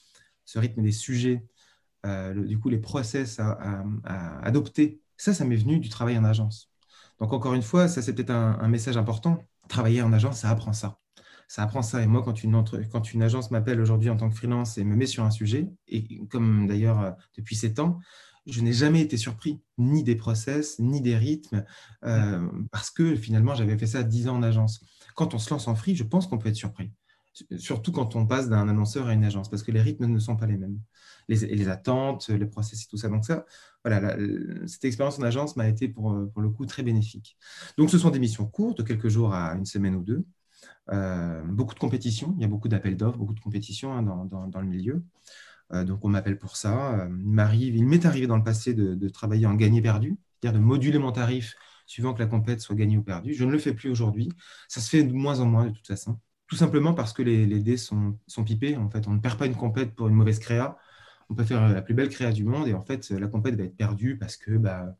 [0.44, 1.44] ce rythme des sujets,
[2.06, 3.84] euh, du coup, les process à,
[4.42, 6.70] adopter, ça, ça m'est venu du travail en agence.
[7.20, 9.38] Donc, encore une fois, ça, c'est peut-être un message important.
[9.68, 10.98] Travailler en agence, ça apprend ça
[11.48, 12.02] ça apprend ça.
[12.02, 14.96] Et moi, quand une, quand une agence m'appelle aujourd'hui en tant que freelance et me
[14.96, 17.98] met sur un sujet, et comme d'ailleurs euh, depuis sept ans,
[18.46, 21.64] je n'ai jamais été surpris, ni des process, ni des rythmes,
[22.04, 24.84] euh, parce que finalement, j'avais fait ça dix ans en agence.
[25.14, 26.92] Quand on se lance en free, je pense qu'on peut être surpris.
[27.56, 30.36] Surtout quand on passe d'un annonceur à une agence, parce que les rythmes ne sont
[30.36, 30.78] pas les mêmes.
[31.28, 33.08] Les, les attentes, les process et tout ça.
[33.08, 33.46] Donc ça,
[33.82, 34.16] voilà,
[34.66, 37.36] cette expérience en agence m'a été pour, pour le coup très bénéfique.
[37.78, 40.24] Donc ce sont des missions courtes, de quelques jours à une semaine ou deux,
[40.92, 44.60] euh, beaucoup de compétitions, il y a beaucoup d'appels d'offres, beaucoup de compétitions hein, dans,
[44.60, 45.02] le milieu.
[45.72, 47.00] Euh, donc on m'appelle pour ça.
[47.00, 47.08] Euh,
[47.54, 51.56] il m'est arrivé dans le passé de, travailler en gagné-perdu, c'est-à-dire de moduler mon tarif
[51.86, 53.34] suivant que la compète soit gagnée ou perdue.
[53.34, 54.30] Je ne le fais plus aujourd'hui.
[54.68, 56.18] Ça se fait de moins en moins de toute façon.
[56.46, 58.76] Tout simplement parce que les, dés sont, pipés.
[58.76, 60.76] En fait, on ne perd pas une compète pour une mauvaise créa.
[61.30, 63.64] On peut faire la plus belle créa du monde et en fait, la compète va
[63.64, 64.94] être perdue parce que bah,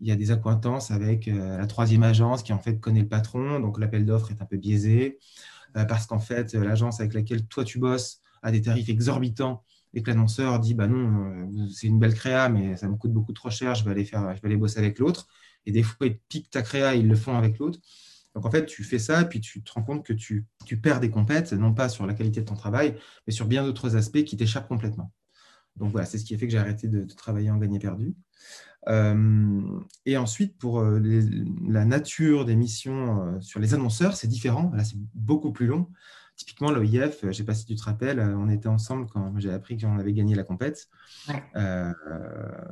[0.00, 3.08] il y a des accointances avec euh, la troisième agence qui en fait connaît le
[3.08, 5.18] patron, donc l'appel d'offres est un peu biaisé,
[5.76, 10.02] euh, parce qu'en fait l'agence avec laquelle toi tu bosses a des tarifs exorbitants et
[10.02, 13.32] que l'annonceur dit bah non, euh, c'est une belle créa, mais ça me coûte beaucoup
[13.32, 15.28] trop cher, je vais aller faire, je vais aller bosser avec l'autre.
[15.66, 17.80] Et des fois ils piquent ta créa, ils le font avec l'autre.
[18.34, 21.00] Donc en fait, tu fais ça, puis tu te rends compte que tu, tu perds
[21.00, 24.22] des compètes, non pas sur la qualité de ton travail, mais sur bien d'autres aspects
[24.24, 25.12] qui t'échappent complètement.
[25.80, 28.14] Donc voilà, c'est ce qui a fait que j'ai arrêté de, de travailler en gagné-perdu.
[28.88, 31.00] Euh, et ensuite, pour euh,
[31.66, 34.70] la nature des missions euh, sur les annonceurs, c'est différent.
[34.74, 35.90] Là, c'est beaucoup plus long.
[36.36, 39.52] Typiquement, l'OIF, je ne sais pas si tu te rappelles, on était ensemble quand j'ai
[39.52, 40.88] appris qu'on avait gagné la compète.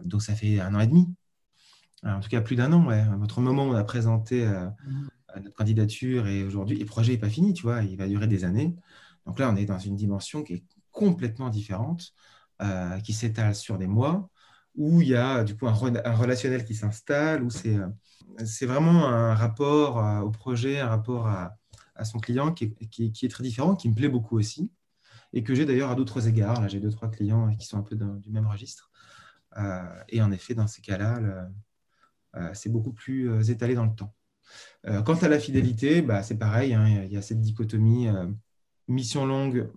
[0.05, 1.07] donc, ça fait un an et demi.
[2.03, 2.87] en tout cas, plus d'un an.
[2.87, 3.05] Ouais.
[3.19, 5.41] Votre moment où on a présenté mmh.
[5.43, 8.45] notre candidature et aujourd'hui, le projet n'est pas fini, tu vois, il va durer des
[8.45, 8.75] années.
[9.27, 12.15] Donc là, on est dans une dimension qui est complètement différente,
[13.05, 14.31] qui s'étale sur des mois
[14.79, 19.35] où il y a du coup un, relationnel qui s'installe, où c'est euh, vraiment un
[19.35, 21.57] rapport euh, au projet, un rapport à,
[22.05, 24.71] son client qui est, très différent, qui me plaît beaucoup aussi,
[25.33, 26.61] et que j'ai d'ailleurs à d'autres égards.
[26.61, 28.93] Là, j'ai deux, trois clients qui sont un peu du même registre.
[29.57, 31.49] Euh, et en effet, dans ces cas-là,
[32.53, 34.15] c'est beaucoup plus étalé dans le temps.
[35.05, 38.07] quant à la fidélité, bah, c'est pareil, hein, il y a cette dichotomie
[38.87, 39.69] mission longue,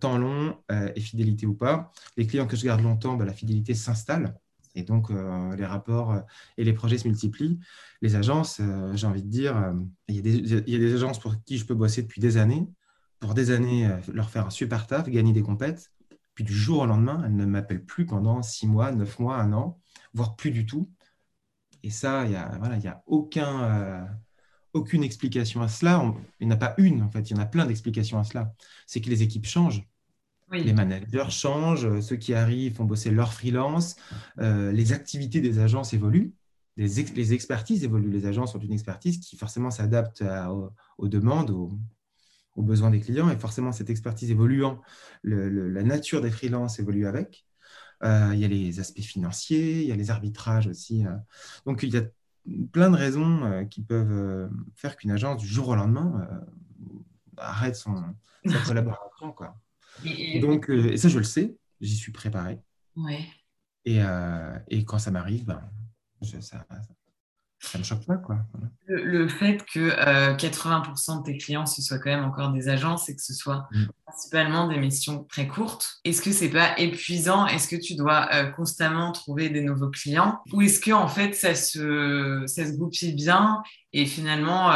[0.00, 1.92] temps long et fidélité ou pas.
[2.16, 4.34] Les clients que je garde longtemps, bah, la fidélité s'installe.
[4.74, 6.20] Et donc, euh, les rapports euh,
[6.56, 7.58] et les projets se multiplient.
[8.00, 9.74] Les agences, euh, j'ai envie de dire,
[10.08, 12.66] il y, a des, agences pour qui je peux bosser depuis des années,
[13.20, 15.92] pour des années leur faire un super taf, gagner des compètes.
[16.34, 19.52] Puis du jour au lendemain, elle ne m'appelle plus pendant six mois, neuf mois, un
[19.52, 19.78] an,
[20.14, 20.90] voire plus du tout.
[21.82, 24.04] Et ça, il n'y a, voilà, y a aucun, euh,
[24.72, 26.14] aucune explication à cela.
[26.40, 28.24] il n'y en a pas une, en fait, il y en a plein d'explications à
[28.24, 28.54] cela.
[28.86, 29.86] C'est que les équipes changent.
[30.50, 33.96] Les managers changent, ceux qui arrivent font bosser leur freelance,
[34.38, 36.34] euh, les activités des agences évoluent,
[36.76, 38.10] les, les, expertises évoluent.
[38.10, 40.22] Les agences ont une expertise qui forcément s'adapte
[40.98, 41.70] aux, demandes, aux,
[42.56, 44.82] aux, besoins des clients, et forcément cette expertise évoluant,
[45.24, 47.46] la nature des freelances évolue avec.
[48.04, 51.06] Euh, il y a les aspects financiers, il y a les arbitrages aussi.
[51.06, 51.16] Euh.
[51.66, 52.02] Donc il y a
[52.72, 56.26] plein de raisons qui peuvent faire qu'une agence du jour au lendemain
[57.36, 58.14] arrête son,
[58.46, 59.32] sa collaboration.
[59.32, 59.56] Quoi.
[60.04, 62.60] Et, Donc, euh, et ça, je le sais, j'y suis préparé.
[62.96, 63.26] Ouais.
[63.84, 65.60] Et, euh, et quand ça m'arrive, ben,
[66.22, 66.66] ça, ça
[67.78, 68.16] me choque pas.
[68.16, 68.38] Quoi.
[68.86, 69.90] Le, fait que
[70.36, 73.34] 80% euh, de tes clients, ce soit quand même encore des agences et que ce
[73.34, 73.84] soit mm.
[74.06, 77.46] principalement des missions très courtes, est-ce que c'est pas épuisant?
[77.46, 80.40] Est-ce que tu dois constamment trouver des nouveaux clients?
[80.52, 84.72] Ou est-ce que en fait, ça se, ça se goupille bien et finalement,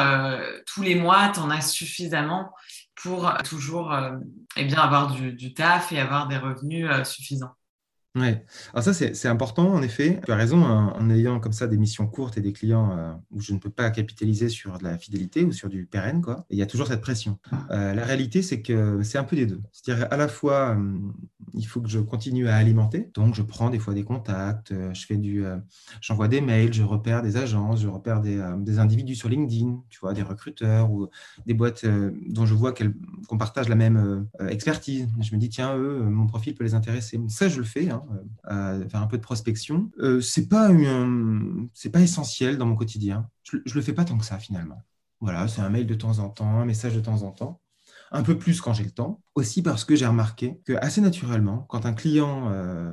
[0.67, 2.53] tous les mois, tu en as suffisamment
[2.97, 4.17] pour toujours euh,
[4.57, 7.53] eh bien, avoir du, taf et avoir des revenus euh, suffisants?
[8.17, 8.29] Oui,
[8.73, 10.21] alors ça c'est important en effet.
[10.25, 13.13] Tu as raison, hein, en ayant comme ça des missions courtes et des clients euh,
[13.31, 16.47] où je ne peux pas capitaliser sur de la fidélité ou sur du pérenne, quoi.
[16.49, 17.39] Il y a toujours cette pression.
[17.69, 19.61] la réalité c'est que c'est un peu des deux.
[19.71, 20.79] C'est-à-dire à la fois
[21.53, 25.07] il faut que je continue à alimenter, donc je prends des fois des contacts, je
[25.07, 25.45] fais du,
[26.01, 30.01] j'envoie des mails, je repère des agences, je repère des, des, individus sur LinkedIn, tu
[30.01, 31.09] vois, des recruteurs ou
[31.47, 31.85] des boîtes
[32.29, 32.73] dont je vois
[33.29, 35.09] qu'on partage la même expertise.
[35.21, 37.21] Je me dis tiens eux, mon profil peut les intéresser.
[37.29, 37.91] Ça je le fais.
[37.91, 38.06] Hein
[38.45, 39.91] faire un peu de prospection.
[39.99, 40.71] Euh, c'est pas
[41.75, 43.29] c'est pas essentiel dans mon quotidien.
[43.45, 44.85] Je, je le fais pas tant que ça finalement.
[45.21, 47.61] Voilà, c'est un mail de temps en temps, un message de temps en temps.
[48.13, 49.21] Un peu plus quand j'ai le temps.
[49.35, 52.93] Aussi parce que j'ai remarqué que assez naturellement, quand un client euh,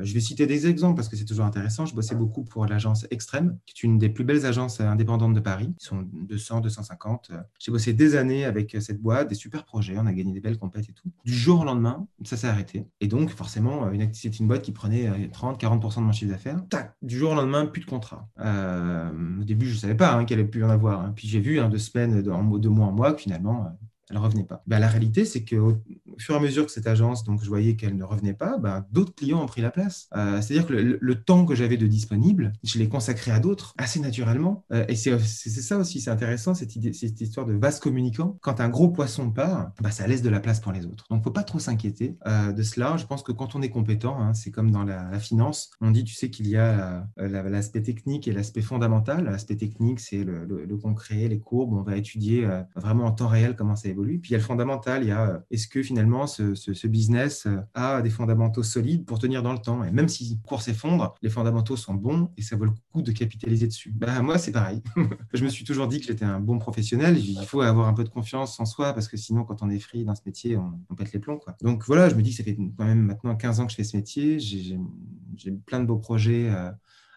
[0.00, 1.86] je vais citer des exemples parce que c'est toujours intéressant.
[1.86, 5.40] Je bossais beaucoup pour l'agence Extrême, qui est une des plus belles agences indépendantes de
[5.40, 5.72] Paris.
[5.80, 7.30] Ils sont 200, 250.
[7.58, 9.96] J'ai bossé des années avec cette boîte, des super projets.
[9.98, 11.08] On a gagné des belles compètes et tout.
[11.24, 12.86] Du jour au lendemain, ça s'est arrêté.
[13.00, 16.62] Et donc, forcément, c'est une boîte qui prenait 30, euh, 40% de mon chiffre d'affaires.
[17.02, 18.28] Du jour au lendemain, plus de contrat.
[18.40, 21.00] Euh, au début, je ne savais pas hein, qu'elle allait plus en avoir.
[21.00, 21.12] Hein.
[21.14, 23.76] Puis j'ai vu hein, deux semaines, deux mois en mois, que finalement,
[24.10, 24.62] elle ne revenait pas.
[24.66, 25.78] Ben, la réalité, c'est qu'au
[26.18, 28.86] fur et à mesure que cette agence, donc je voyais qu'elle ne revenait pas, ben,
[28.92, 30.08] d'autres clients ont pris la place.
[30.16, 33.98] Euh, c'est-à-dire que le, temps que j'avais de disponible, je l'ai consacré à d'autres assez
[33.98, 34.64] naturellement.
[34.72, 38.38] Euh, et c'est ça aussi, c'est intéressant, cette, histoire de vase communicant.
[38.42, 41.06] Quand un gros poisson part, ben, ça laisse de la place pour les autres.
[41.10, 42.96] Donc, faut pas trop s'inquiéter euh, de cela.
[42.96, 46.04] Je pense que quand on est compétent, hein, c'est comme dans la, finance, on dit,
[46.04, 49.24] tu sais, qu'il y a l'aspect technique et l'aspect fondamental.
[49.24, 51.72] L'aspect technique, c'est le, le, concret, les courbes.
[51.72, 55.02] On va étudier vraiment en temps réel comment ça puis il y a le fondamental,
[55.02, 59.18] il y a euh, est-ce que finalement ce, business euh, a des fondamentaux solides pour
[59.18, 59.84] tenir dans le temps?
[59.84, 63.02] Et même si le cours s'effondre, les fondamentaux sont bons et ça vaut le coup
[63.02, 63.92] de capitaliser dessus.
[63.94, 64.82] Bah, moi, c'est pareil.
[65.34, 67.18] je me suis toujours dit que j'étais un bon professionnel.
[67.18, 69.78] Il faut avoir un peu de confiance en soi parce que sinon, quand on est
[69.78, 71.38] free dans ce métier, on, pète les plombs.
[71.38, 71.56] Quoi.
[71.62, 73.76] Donc voilà, je me dis que ça fait quand même maintenant 15 ans que je
[73.76, 74.38] fais ce métier.
[74.38, 74.78] J'ai
[75.66, 76.50] plein de beaux projets.
[76.50, 76.70] Euh,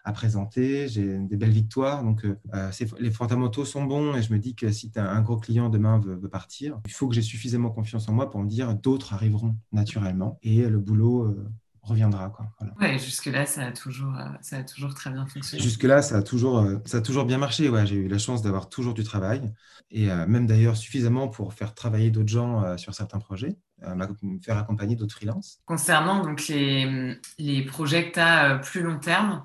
[0.04, 2.02] à présenter, j'ai des belles victoires.
[2.02, 5.20] Donc, euh, euh, les fondamentaux sont bons et je me dis que si as un
[5.20, 8.48] gros client demain veut, partir, il faut que j'ai suffisamment confiance en moi pour me
[8.48, 11.50] dire d'autres arriveront naturellement et le boulot euh,
[11.82, 12.30] reviendra.
[12.30, 12.46] Quoi.
[12.80, 15.62] Ouais, jusque-là, ça a, toujours, ça a toujours très bien fonctionné.
[15.62, 17.68] Jusque-là, ça, a toujours, ça a toujours bien marché.
[17.68, 19.52] Ouais, j'ai eu la chance d'avoir toujours du travail
[19.90, 23.56] et même d'ailleurs suffisamment pour faire travailler d'autres gens sur certains projets.
[23.82, 25.60] me faire accompagner d'autres freelances.
[25.64, 29.42] Concernant donc les, les projets que tu as plus long terme,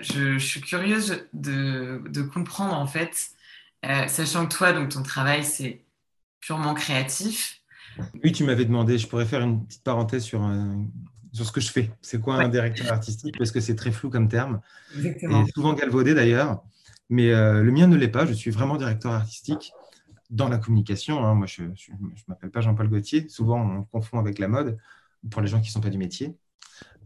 [0.00, 3.30] je, suis curieuse de, comprendre en fait,
[3.84, 5.82] euh, sachant que toi, donc ton travail, c'est
[6.40, 7.60] purement créatif.
[8.22, 10.48] Oui, tu m'avais demandé, je pourrais faire une petite parenthèse sur,
[11.32, 11.90] sur ce que je fais.
[12.00, 13.36] C'est quoi un directeur artistique?
[13.38, 14.60] Parce que c'est très flou comme terme.
[14.96, 15.44] Exactement.
[15.44, 16.62] Et souvent galvaudé d'ailleurs.
[17.10, 18.24] Mais euh, le mien ne l'est pas.
[18.24, 19.72] Je suis vraiment directeur artistique
[20.30, 21.24] dans la communication.
[21.24, 21.34] Hein.
[21.34, 21.68] Moi, je ne
[22.28, 23.28] m'appelle pas Jean-Paul Gaultier.
[23.28, 24.78] Souvent, on confond avec la mode
[25.30, 26.36] pour les gens qui ne sont pas du métier.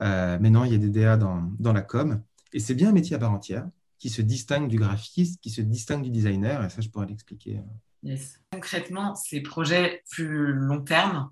[0.02, 2.22] Euh, mais non, il y a des DA dans, dans la com.
[2.52, 5.60] Et c'est bien un métier à part entière qui se distingue du graphiste, qui se
[5.60, 7.60] distingue du designer, et ça, je pourrais l'expliquer.
[8.04, 8.40] Yes.
[8.52, 11.30] Concrètement, ces projets plus long terme,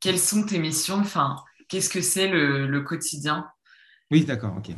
[0.00, 0.96] quelles sont tes missions?
[0.96, 1.36] Enfin,
[1.68, 3.46] Qu'est-ce que c'est le, quotidien?
[4.10, 4.74] Oui, d'accord, ok.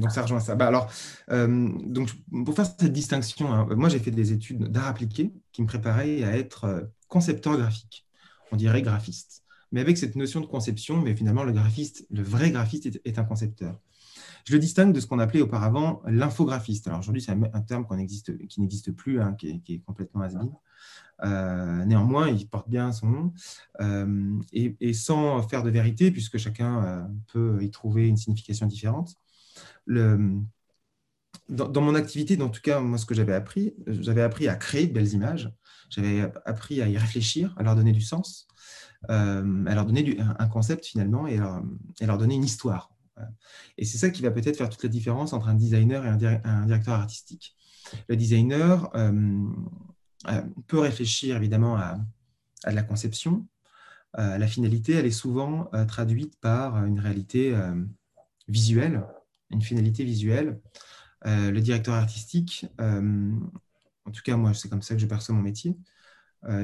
[0.00, 0.56] Donc ça rejoint ça.
[0.56, 0.92] Bah, alors,
[1.30, 2.10] euh, donc,
[2.44, 6.24] pour faire cette distinction, hein, moi j'ai fait des études d'art appliqué qui me préparaient
[6.24, 8.04] à être euh, concepteur graphique,
[8.50, 9.44] on dirait graphiste.
[9.70, 13.24] Mais avec cette notion de conception, mais finalement le graphiste, le vrai graphiste est un
[13.24, 13.78] concepteur.
[14.44, 16.86] Je le distingue de ce qu'on appelait auparavant l'infographiste.
[16.88, 17.86] Alors aujourd'hui, c'est un, terme
[18.48, 20.34] qui n'existe plus, hein, qui, est, complètement has
[21.24, 23.32] euh, néanmoins, il porte bien son nom
[23.80, 27.02] euh, et, sans faire de vérité, puisque chacun euh,
[27.32, 29.14] peut y trouver une signification différente.
[31.48, 34.86] Dans, mon activité, en tout cas, moi, ce que j'avais appris, j'avais appris à créer
[34.86, 35.52] de belles images,
[35.90, 38.48] j'avais appris à y réfléchir, à leur donner du sens,
[39.08, 41.40] à leur donner un concept finalement et,
[42.00, 42.92] et leur donner une histoire.
[43.78, 46.66] Et c'est ça qui va peut-être faire toute la différence entre un designer et un,
[46.66, 47.56] directeur artistique.
[48.08, 49.12] Le designer euh,
[50.28, 51.98] euh, peut réfléchir évidemment à,
[52.64, 53.46] à la conception.
[54.18, 57.56] Euh, la finalité, elle est souvent traduite par une réalité
[58.48, 59.04] visuelle,
[59.50, 60.60] une finalité visuelle.
[61.24, 65.76] le directeur artistique, en tout cas moi, c'est comme ça que je perçois mon métier,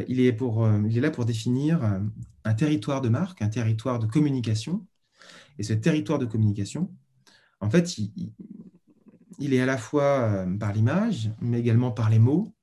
[0.09, 1.83] il est là pour définir
[2.45, 4.87] un territoire de marque, un territoire de communication
[5.59, 6.91] et ce territoire de communication,
[7.61, 12.55] en fait, il, est à la fois euh, par l'image, mais également par les mots,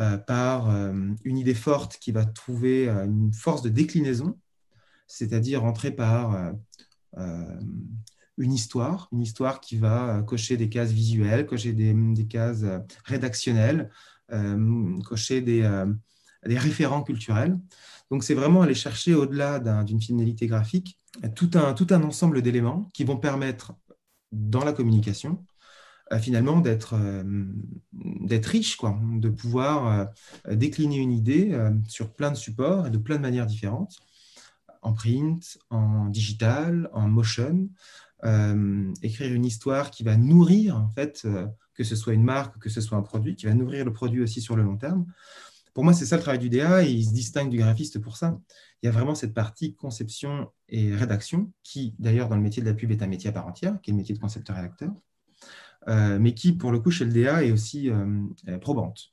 [0.00, 0.92] euh, par euh,
[1.24, 4.38] une idée forte qui va trouver une force de déclinaison,
[5.06, 6.52] c'est-à-dire entrer par
[8.38, 12.64] une histoire, une histoire qui va cocher des cases visuelles, cocher des, cases
[13.04, 13.90] rédactionnelles,
[15.04, 15.84] cocher des,
[16.46, 17.58] des référents culturels.
[18.10, 20.98] Donc, c'est vraiment aller chercher au-delà d'une finalité graphique
[21.34, 23.74] tout un, tout un ensemble d'éléments qui vont permettre,
[24.32, 25.44] dans la communication,
[26.12, 27.44] euh, finalement d'être euh,
[27.92, 30.10] d'être riche, quoi, de pouvoir
[30.46, 31.56] euh, décliner une idée
[31.88, 33.96] sur plein de supports et de plein de manières différentes,
[34.82, 37.68] en print, en digital, en motion,
[39.02, 41.26] écrire une histoire qui va nourrir, en fait,
[41.74, 44.20] que ce soit une marque, que ce soit un produit, qui va nourrir le produit
[44.20, 45.06] aussi sur le long terme.
[45.74, 48.16] Pour moi, c'est ça le travail du DA et il se distingue du graphiste pour
[48.16, 48.38] ça.
[48.82, 52.68] Il y a vraiment cette partie conception et rédaction qui, d'ailleurs, dans le métier de
[52.68, 54.90] la pub est un métier à part entière, qui est le métier de concepteur-rédacteur,
[55.88, 59.10] euh, mais qui, pour le coup, chez le DA, est aussi euh, probante.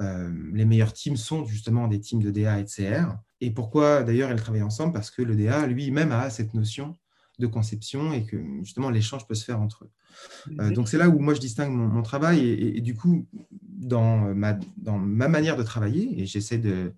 [0.00, 3.16] Euh, les meilleurs teams sont justement des teams de DA et de CR.
[3.40, 4.92] Et pourquoi, d'ailleurs, elles travaillent ensemble?
[4.92, 6.96] Parce que le DA, lui-même, a cette notion
[7.38, 9.90] de conception et que justement l'échange peut se faire entre eux.
[10.60, 13.26] Euh, donc c'est là où moi je distingue mon, travail et, du coup
[13.62, 16.92] dans ma, dans ma manière de travailler et j'essaie de,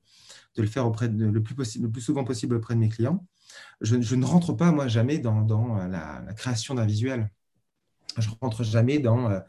[0.56, 2.88] de, le faire auprès de, le, plus possible, le plus souvent possible auprès de mes
[2.88, 3.26] clients,
[3.80, 7.30] je, je ne rentre pas moi jamais dans, dans la, création d'un visuel.
[8.16, 9.40] Je rentre jamais dans euh,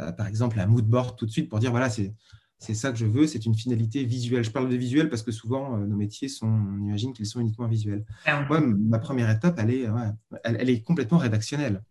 [0.00, 2.14] euh, par exemple un mood board tout de suite pour dire voilà c'est
[2.58, 4.44] c'est ça que je veux, c'est une finalité visuelle.
[4.44, 7.68] Je parle de visuel parce que souvent, nos métiers sont, on imagine qu'ils sont uniquement
[7.68, 8.04] visuels.
[8.24, 9.86] Ah moi, ma première étape, elle est,
[10.44, 11.82] elle, est complètement rédactionnelle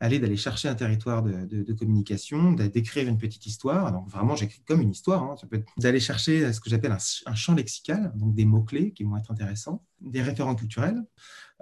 [0.00, 3.92] aller d'aller chercher un territoire de, communication, d'écrire une petite histoire.
[3.92, 5.22] Donc vraiment, j'écris comme une histoire.
[5.22, 5.36] Hein.
[5.40, 6.92] Ça peut être d'aller chercher ce que j'appelle
[7.26, 11.02] un, champ lexical, donc des mots-clés qui vont être intéressants, des référents culturels.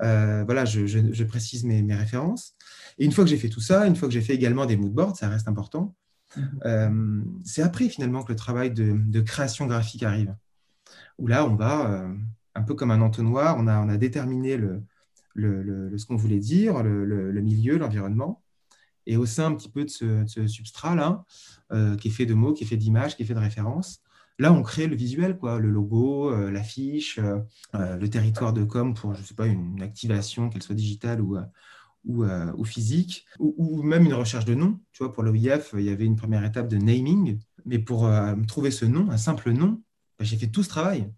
[0.03, 2.55] Euh, voilà, je, précise mes, références.
[2.99, 4.77] Et une fois que j'ai fait tout ça, une fois que j'ai fait également des
[4.77, 6.02] moodboards, ça reste important, euh,
[7.45, 10.35] c'est après finalement que le travail de, création graphique arrive.
[11.19, 12.15] Où là, on va, euh,
[12.55, 14.83] un peu comme un entonnoir, on a, déterminé le,
[15.35, 18.43] ce qu'on voulait dire, le, milieu, l'environnement.
[19.07, 21.25] Et au sein un petit peu de ce, substrat-là,
[21.73, 24.01] euh, qui est fait de mots, qui est fait d'images, qui est fait de références,
[24.39, 28.95] là, on crée le visuel, quoi, le logo, euh, l'affiche, euh, le territoire de com
[28.95, 31.37] pour, je sais pas, une activation, qu'elle soit digitale ou,
[32.05, 34.81] ou, ou physique, ou, même une recherche de nom.
[34.93, 38.11] Tu vois, pour l'OIF, il y avait une première étape de naming, mais pour
[38.49, 39.83] trouver ce nom, un simple nom,
[40.19, 41.11] bah, j'ai fait tout ce travail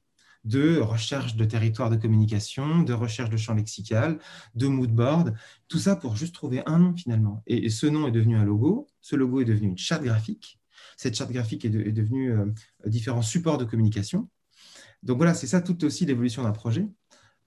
[0.45, 4.19] de recherche de territoire de communication, de recherche de champ lexical,
[4.55, 5.35] de moodboard,
[5.69, 7.43] tout ça pour juste trouver un nom finalement.
[7.47, 10.61] Et, ce nom est devenu un logo, ce logo est devenu une charte graphique,
[10.97, 12.47] cette charte graphique est, devenue euh,
[12.87, 14.29] différents supports de communication.
[15.03, 16.89] Donc voilà, c'est ça toute aussi l'évolution d'un projet.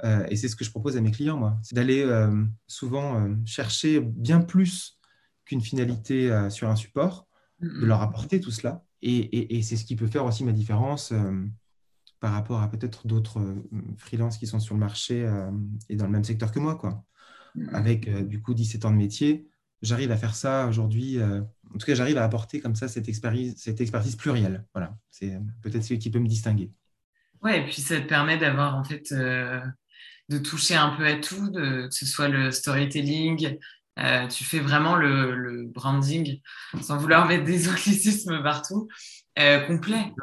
[0.04, 3.28] Euh, et c'est ce que je propose à mes clients, moi, c'est d'aller euh, souvent
[3.46, 5.00] chercher bien plus
[5.46, 7.28] qu'une finalité sur un support,
[7.62, 8.84] de leur apporter tout cela.
[9.02, 11.14] Et, et c'est ce qui peut faire aussi ma différence
[12.20, 13.64] par rapport à peut-être d'autres euh,
[13.98, 15.52] freelances qui sont sur le marché euh,
[15.90, 16.76] et dans le même secteur que moi.
[16.76, 17.04] Quoi.
[17.72, 19.48] Avec euh, du coup 17 ans de métier,
[19.82, 21.20] j'arrive à faire ça aujourd'hui.
[21.22, 24.66] en tout cas, j'arrive à apporter comme ça cette expertise, cette expertise plurielle.
[24.74, 26.72] Voilà, c'est peut-être ce qui peut me distinguer.
[27.44, 29.14] Ouais, et puis ça te permet d'avoir en fait
[30.30, 33.58] de toucher un peu à tout, que ce soit le storytelling,
[34.30, 36.40] tu fais vraiment le, le, branding,
[36.82, 38.88] sans vouloir mettre des anglicismes partout,
[39.40, 40.14] euh, complet.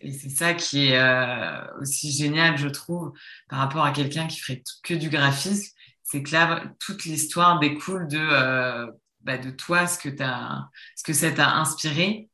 [0.00, 3.12] Et c'est ça qui est euh, aussi génial, je trouve,
[3.48, 5.72] par rapport à quelqu'un qui ferait que du graphisme.
[6.02, 8.86] C'est que là, toute l'histoire découle de, euh,
[9.20, 12.28] bah, de toi, ce que, as, ce que ça t'a inspiré.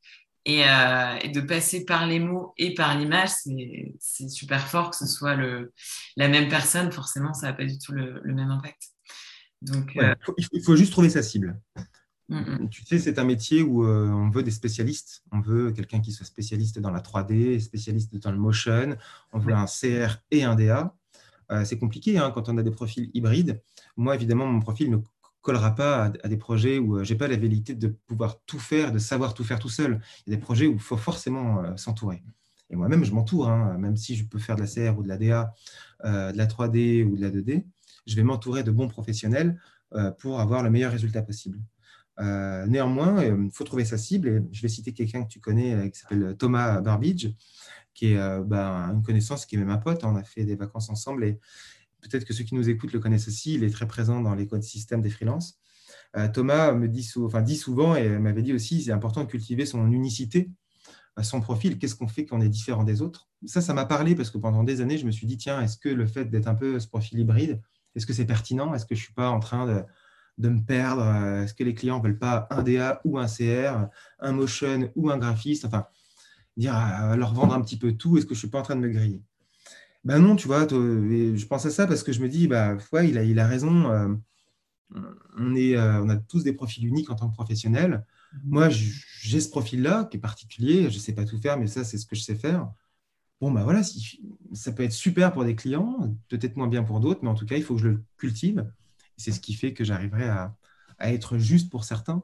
[0.47, 3.31] Et, et, de passer par les mots et par l'image,
[3.99, 5.73] c'est super fort que ce soit le,
[6.15, 6.89] la même personne.
[6.89, 8.93] Forcément, ça n'a pas du tout le, même impact.
[9.61, 9.97] Donc,
[10.37, 11.59] il, faut, juste trouver sa cible.
[12.29, 15.21] Mm, tu sais, c'est un métier où on veut des spécialistes.
[15.33, 18.95] On veut quelqu'un qui soit spécialiste dans la 3D, spécialiste dans le motion.
[19.33, 20.95] On veut un CR et un DA.
[21.65, 23.61] c'est compliqué hein, quand on a des profils hybrides.
[23.97, 24.97] Moi, évidemment, mon profil ne
[25.47, 28.91] collera pas à, des projets où je n'ai pas la vérité de pouvoir tout faire,
[28.91, 29.99] de savoir tout faire tout seul.
[30.25, 32.21] Il y a des projets où il faut forcément s'entourer.
[32.69, 35.07] Et moi-même, je m'entoure, hein, même si je peux faire de la CR ou de
[35.07, 35.53] la DA,
[36.05, 37.65] euh, de la 3D ou de la 2D,
[38.05, 39.59] je vais m'entourer de bons professionnels
[39.93, 41.59] euh, pour avoir le meilleur résultat possible.
[42.19, 44.27] Euh, néanmoins, il faut trouver sa cible.
[44.29, 47.29] Et je vais citer quelqu'un que tu connais qui s'appelle Thomas Barbidge,
[47.93, 50.03] qui est ben, une connaissance qui est même un pote.
[50.03, 51.39] On a fait des vacances ensemble et
[52.09, 53.55] peut-être que ceux qui nous écoutent le connaissent aussi.
[53.55, 55.59] Il est très présent dans l'écosystème des freelances.
[56.33, 60.49] Thomas me dit, souvent et m'avait dit aussi c'est important de cultiver son unicité
[61.23, 63.29] son profil, qu'est-ce qu'on fait qu'on est différent des autres?
[63.45, 65.77] Ça, ça m'a parlé parce que pendant des années, je me suis dit, tiens, est-ce
[65.77, 67.61] que le fait d'être un peu ce profil hybride,
[67.95, 68.73] est-ce que c'est pertinent?
[68.73, 69.83] Est-ce que je ne suis pas en train de,
[70.37, 71.03] de me perdre?
[71.43, 73.87] Est-ce que les clients ne veulent pas un DA ou un CR,
[74.19, 75.65] un motion ou un graphiste?
[75.65, 75.87] Enfin,
[76.55, 76.73] dire,
[77.15, 78.81] leur vendre un petit peu tout, est-ce que je ne suis pas en train de
[78.81, 79.21] me griller?
[80.07, 83.09] Ben non, tu vois, je pense à ça parce que je me dis, bah, ouais,
[83.09, 83.91] il a, il a raison.
[83.91, 84.07] Euh,
[85.37, 88.05] on, est, euh, on a tous des profils uniques en tant que professionnels.
[88.45, 90.89] Moi, j'ai ce profil-là qui est particulier.
[90.89, 92.71] Je ne sais pas tout faire, mais ça, c'est ce que je sais faire.
[93.41, 93.81] Bon, bah voilà,
[94.53, 97.45] ça peut être super pour des clients, peut-être moins bien pour d'autres, mais en tout
[97.45, 98.65] cas, il faut que je le cultive.
[99.17, 100.55] C'est ce qui fait que j'arriverai à,
[100.99, 102.23] être juste pour certains,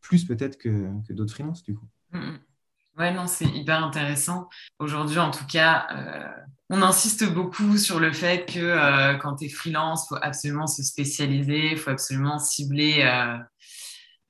[0.00, 1.88] plus peut-être que, d'autres freelances, du coup.
[2.12, 2.38] Oui, mm, mm.
[2.96, 4.48] Ouais, non, c'est hyper intéressant.
[4.78, 6.28] Aujourd'hui, en tout cas, euh,
[6.70, 10.68] on insiste beaucoup sur le fait que euh, quand tu es freelance, il faut absolument
[10.68, 13.02] se spécialiser, il faut absolument cibler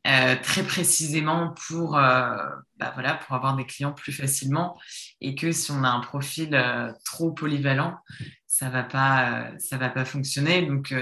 [0.07, 4.79] euh, très précisément pour, bah voilà, pour avoir des clients plus facilement
[5.21, 6.59] et que si on a un profil
[7.05, 7.97] trop polyvalent,
[8.47, 10.67] ça va va pas fonctionner.
[10.67, 10.95] Donc, tu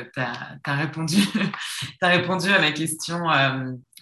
[0.67, 1.17] répondu,
[2.01, 3.27] as répondu à ma question.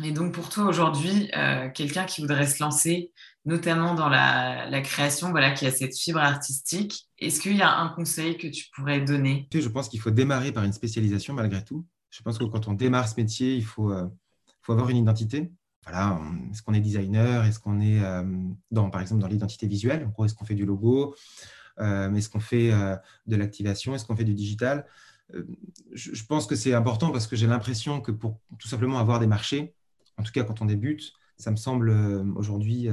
[0.05, 1.31] et donc, pour toi aujourd'hui,
[1.75, 3.11] quelqu'un qui voudrait se lancer,
[3.45, 7.89] notamment dans la, création, voilà, qui a cette fibre artistique, est-ce qu'il y a un
[7.89, 9.49] conseil que tu pourrais donner?
[9.53, 11.87] Je pense qu'il faut démarrer par une spécialisation malgré tout.
[12.11, 13.93] Je pense que quand on démarre ce métier, il faut
[14.63, 15.53] faut avoir une identité.
[15.85, 16.21] Voilà,
[16.51, 17.45] est-ce qu'on est designer?
[17.45, 18.23] Est-ce qu'on est, euh,
[18.71, 20.11] dans, par exemple, dans l'identité visuelle?
[20.25, 21.15] Est-ce qu'on fait du logo?
[21.79, 23.95] Euh, Est-ce qu'on fait euh, de l'activation?
[23.95, 24.87] Est-ce qu'on fait du digital?
[25.93, 29.29] Je, pense que c'est important parce que j'ai l'impression que pour tout simplement avoir des
[29.29, 29.75] marchés,
[30.17, 31.91] en tout cas quand on débute, ça me semble
[32.37, 32.89] aujourd'hui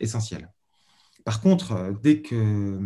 [0.00, 0.50] essentiel.
[1.24, 2.80] Par contre, dès que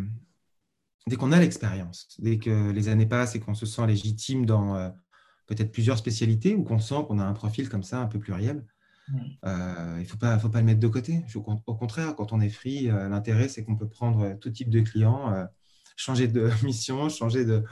[1.06, 4.92] dès qu'on a l'expérience, dès que les années passent et qu'on se sent légitime dans,
[5.46, 8.64] peut-être plusieurs spécialités ou qu'on sent qu'on a un profil comme ça un peu pluriel.
[9.44, 11.24] Euh, il ne faut pas, faut pas le mettre de côté.
[11.34, 14.80] au contraire, quand on est free, euh, l'intérêt, c'est qu'on peut prendre tout type de
[14.80, 15.44] clients, euh,
[15.96, 17.64] changer de mission, changer de,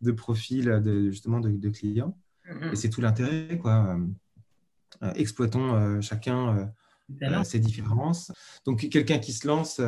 [0.00, 2.18] de profil de, justement de, clients.
[2.72, 3.58] Et c'est tout l'intérêt.
[3.58, 3.96] quoi.
[5.14, 6.72] Exploitons chacun
[7.44, 8.32] ses différences.
[8.64, 9.80] Donc, quelqu'un qui se lance,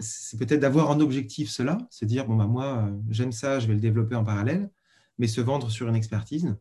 [0.00, 3.74] c'est peut-être d'avoir en objectif cela, se dire, bon, bah, moi, j'aime ça, je vais
[3.74, 4.70] le développer en parallèle
[5.18, 6.56] mais se vendre sur une expertise.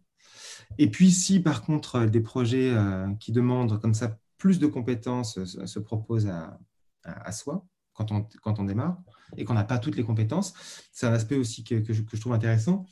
[0.78, 5.38] Et puis, si par contre des projets euh, qui demandent comme ça plus de compétences
[5.38, 8.98] euh, se proposent à, soi quand on, quand on démarre
[9.38, 10.54] et qu'on n'a pas toutes les compétences,
[10.92, 12.86] c'est un aspect aussi que, que, je, trouve intéressant,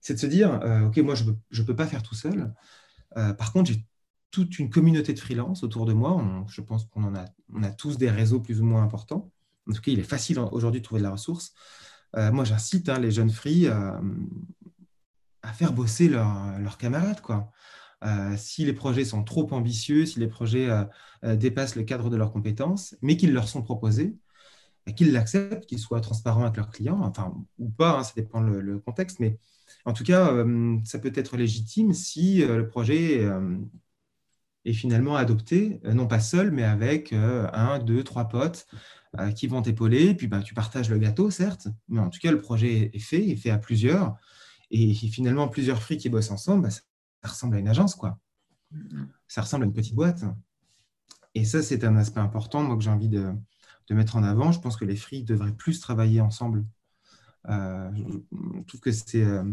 [0.00, 2.52] c'est de se dire, euh, OK, moi, je ne peux pas faire tout seul.
[3.14, 3.86] par contre, j'ai
[4.32, 6.44] toute une communauté de freelance autour de moi.
[6.48, 9.30] je pense qu'on en a, on a tous des réseaux plus ou moins importants.
[9.70, 11.52] En tout cas, il est facile aujourd'hui de trouver de la ressource.
[12.16, 17.20] moi, j'incite hein, les jeunes free à faire bosser leurs camarades.
[17.20, 17.52] Quoi.
[18.04, 20.84] Euh, si les projets sont trop ambitieux, si les projets euh,
[21.24, 24.16] euh, dépassent le cadre de leurs compétences, mais qu'ils leur sont proposés,
[24.96, 28.60] qu'ils l'acceptent, qu'ils soient transparents avec leurs clients, enfin, ou pas, hein, ça dépend le,
[28.60, 29.38] le, contexte, mais
[29.84, 30.32] en tout cas,
[30.84, 33.28] ça peut être légitime si le projet
[34.64, 38.66] est finalement adopté, non pas seul, mais avec un, deux, trois potes
[39.36, 42.40] qui vont t'épauler, puis ben, tu partages le gâteau, certes, mais en tout cas, le
[42.40, 44.16] projet est fait, est fait à plusieurs,
[44.72, 46.80] et finalement, plusieurs free qui bossent ensemble, bah, ça,
[47.24, 48.18] ressemble à une agence, quoi.
[49.28, 50.24] Ça ressemble à une petite boîte.
[51.34, 53.34] Et ça, c'est un aspect important, moi, que j'ai envie de,
[53.90, 54.50] mettre en avant.
[54.50, 56.64] Je pense que les free devraient plus travailler ensemble.
[57.50, 58.88] Euh, je trouve que
[59.18, 59.52] euh,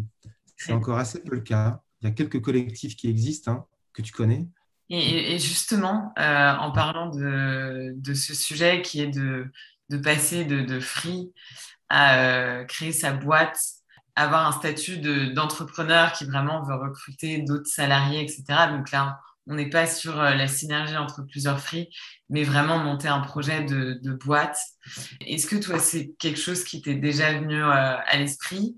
[0.56, 1.84] c'est encore assez peu le cas.
[2.00, 4.48] Il y a quelques collectifs qui existent, hein, que tu connais.
[4.90, 9.52] Et, justement, euh, en parlant de, ce sujet qui est de,
[10.04, 11.32] passer de, de free
[11.90, 13.60] à créer sa boîte
[14.20, 14.98] avoir un statut
[15.34, 18.44] d'entrepreneur qui vraiment veut recruter d'autres salariés, etc.
[18.70, 21.90] Donc là, on n'est pas sur euh, la synergie entre plusieurs free,
[22.30, 24.60] mais vraiment monter un projet de, boîte.
[25.26, 28.76] Est-ce que toi, c'est quelque chose qui t'est déjà venu euh, à l'esprit?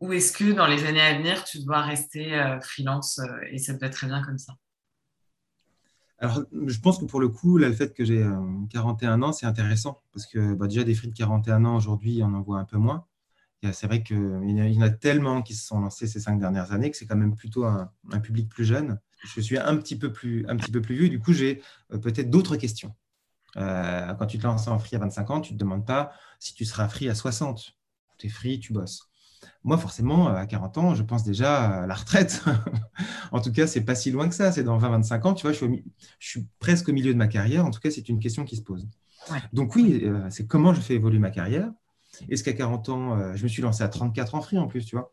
[0.00, 3.74] Ou est-ce que dans les années à venir, tu dois rester euh, freelance et ça
[3.74, 4.52] te va très bien comme ça?
[6.18, 8.26] Alors, je pense que pour le coup, le fait que j'ai
[8.70, 12.32] 41 ans, c'est intéressant parce que bah, déjà, des fruits de 41 ans aujourd'hui, on
[12.32, 13.06] en voit un peu moins.
[13.72, 16.90] C'est vrai qu'il y en a tellement qui se sont lancés ces cinq dernières années
[16.90, 17.90] que c'est quand même plutôt un,
[18.22, 19.00] public plus jeune.
[19.34, 21.62] Je suis un petit peu plus, un petit peu plus vieux, du coup, j'ai
[21.92, 22.94] euh, peut-être d'autres questions.
[23.56, 26.12] Euh, quand tu te lances en free à 25 ans, tu ne te demandes pas
[26.38, 27.76] si tu seras free à 60.
[28.18, 29.08] Tu es free, tu bosses.
[29.64, 32.44] Moi, forcément, à 40 ans, je pense déjà à la retraite.
[33.32, 34.52] en tout cas, c'est pas si loin que ça.
[34.52, 35.34] C'est dans 20-25 ans.
[35.34, 35.66] Tu vois, je
[36.18, 37.66] suis, presque au milieu de ma carrière.
[37.66, 38.88] En tout cas, c'est une question qui se pose.
[39.52, 41.70] Donc oui, euh, c'est comment je fais évoluer ma carrière.
[42.28, 44.84] Est-ce qu'à 40 ans, euh, je me suis lancé à 34 ans free en plus,
[44.84, 45.12] tu vois?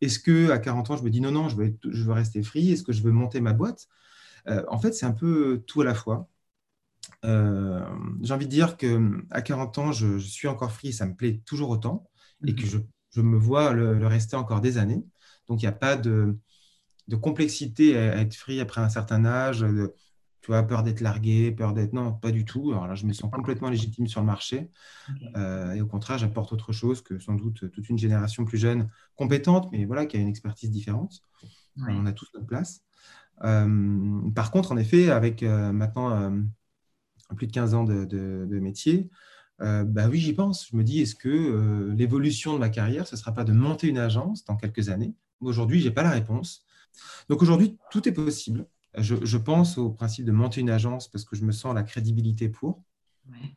[0.00, 2.72] Est-ce qu'à 40 ans, je me dis non, non, je veux, je veux rester free?
[2.72, 3.88] Est-ce que je veux monter ma boîte?
[4.48, 6.28] Euh, En fait, c'est un peu tout à la fois.
[7.24, 7.84] Euh,
[8.22, 11.70] j'ai envie de dire qu'à 40 ans, je, suis encore free, ça me plaît toujours
[11.70, 12.08] autant
[12.46, 12.84] et que mhm.
[13.16, 15.04] Je, me vois le, rester encore des années.
[15.48, 16.36] Donc, il n'y a pas de,
[17.08, 19.60] de, complexité à, être free après un certain âge.
[19.60, 19.94] De,
[20.46, 21.92] tu vois, peur d'être largué, peur d'être...
[21.92, 22.70] Non, pas du tout.
[22.70, 24.70] Alors là, je me sens complètement légitime sur le marché.
[25.36, 28.88] Euh, et au contraire, j'apporte autre chose que sans doute toute une génération plus jeune,
[29.16, 31.20] compétente, mais voilà, qui a une expertise différente.
[31.78, 32.82] On a tous notre place.
[33.42, 36.32] Euh, par contre, en effet, avec euh, maintenant
[37.34, 39.10] plus de 15 ans de, métier,
[39.58, 40.68] bah oui, j'y pense.
[40.70, 43.88] Je me dis, est-ce que l'évolution de ma carrière, ce ne sera pas de monter
[43.88, 45.14] une agence dans quelques années?
[45.40, 46.64] Aujourd'hui, je n'ai pas la réponse.
[47.28, 48.66] Donc aujourd'hui, tout est possible.
[48.98, 52.48] Je, pense au principe de monter une agence parce que je me sens la crédibilité
[52.48, 52.82] pour,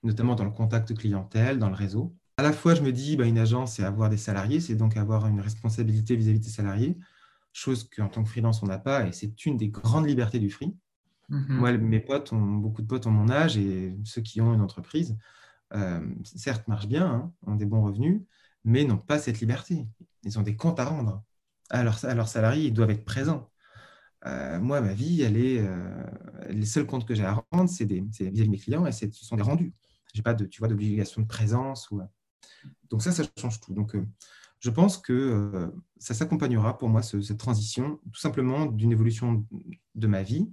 [0.03, 2.13] notamment dans le contact clientèle, dans le réseau.
[2.37, 4.97] À la fois, je me dis, bah, une agence, c'est avoir des salariés, c'est donc
[4.97, 6.97] avoir une responsabilité vis-à-vis des salariés,
[7.53, 10.49] chose qu'en tant que freelance, on n'a pas, et c'est une des grandes libertés du
[10.49, 10.75] free.
[11.29, 11.51] Mm-hmm.
[11.53, 14.61] Moi, mes potes ont, beaucoup de potes ont mon âge, et ceux qui ont une
[14.61, 15.15] entreprise, euh,
[16.23, 18.21] certes, marchent bien, hein, ont des bons revenus,
[18.63, 19.87] mais n'ont pas cette liberté.
[20.23, 21.23] Ils ont des comptes à rendre.
[21.69, 23.49] à leurs salariés, ils doivent être présents.
[24.25, 26.03] Euh, moi, ma vie, elle est, euh,
[26.49, 29.43] les seuls comptes que j'ai à rendre, c'est vis-à-vis mes clients et ce sont des
[29.43, 29.73] rendus.
[30.13, 31.89] Je n'ai pas de, tu vois, d'obligation de présence.
[32.89, 33.73] Donc ça, ça change tout.
[33.73, 34.05] Donc, euh,
[34.59, 39.45] je pense que ça s'accompagnera pour moi, cette transition, tout simplement d'une évolution
[39.95, 40.51] de ma vie.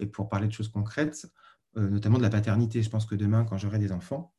[0.00, 1.30] Et pour parler de choses concrètes,
[1.76, 4.33] notamment de la paternité, je pense que demain, quand j'aurai des enfants,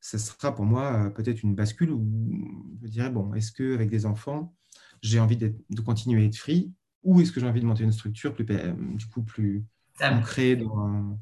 [0.00, 4.54] ce sera pour moi peut-être une bascule où je dirais, bon, est-ce qu'avec des enfants,
[5.02, 6.72] j'ai envie de continuer à être free
[7.02, 9.64] ou est-ce que j'ai envie de monter une structure plus, du coup, plus
[10.02, 11.18] ancrée dans,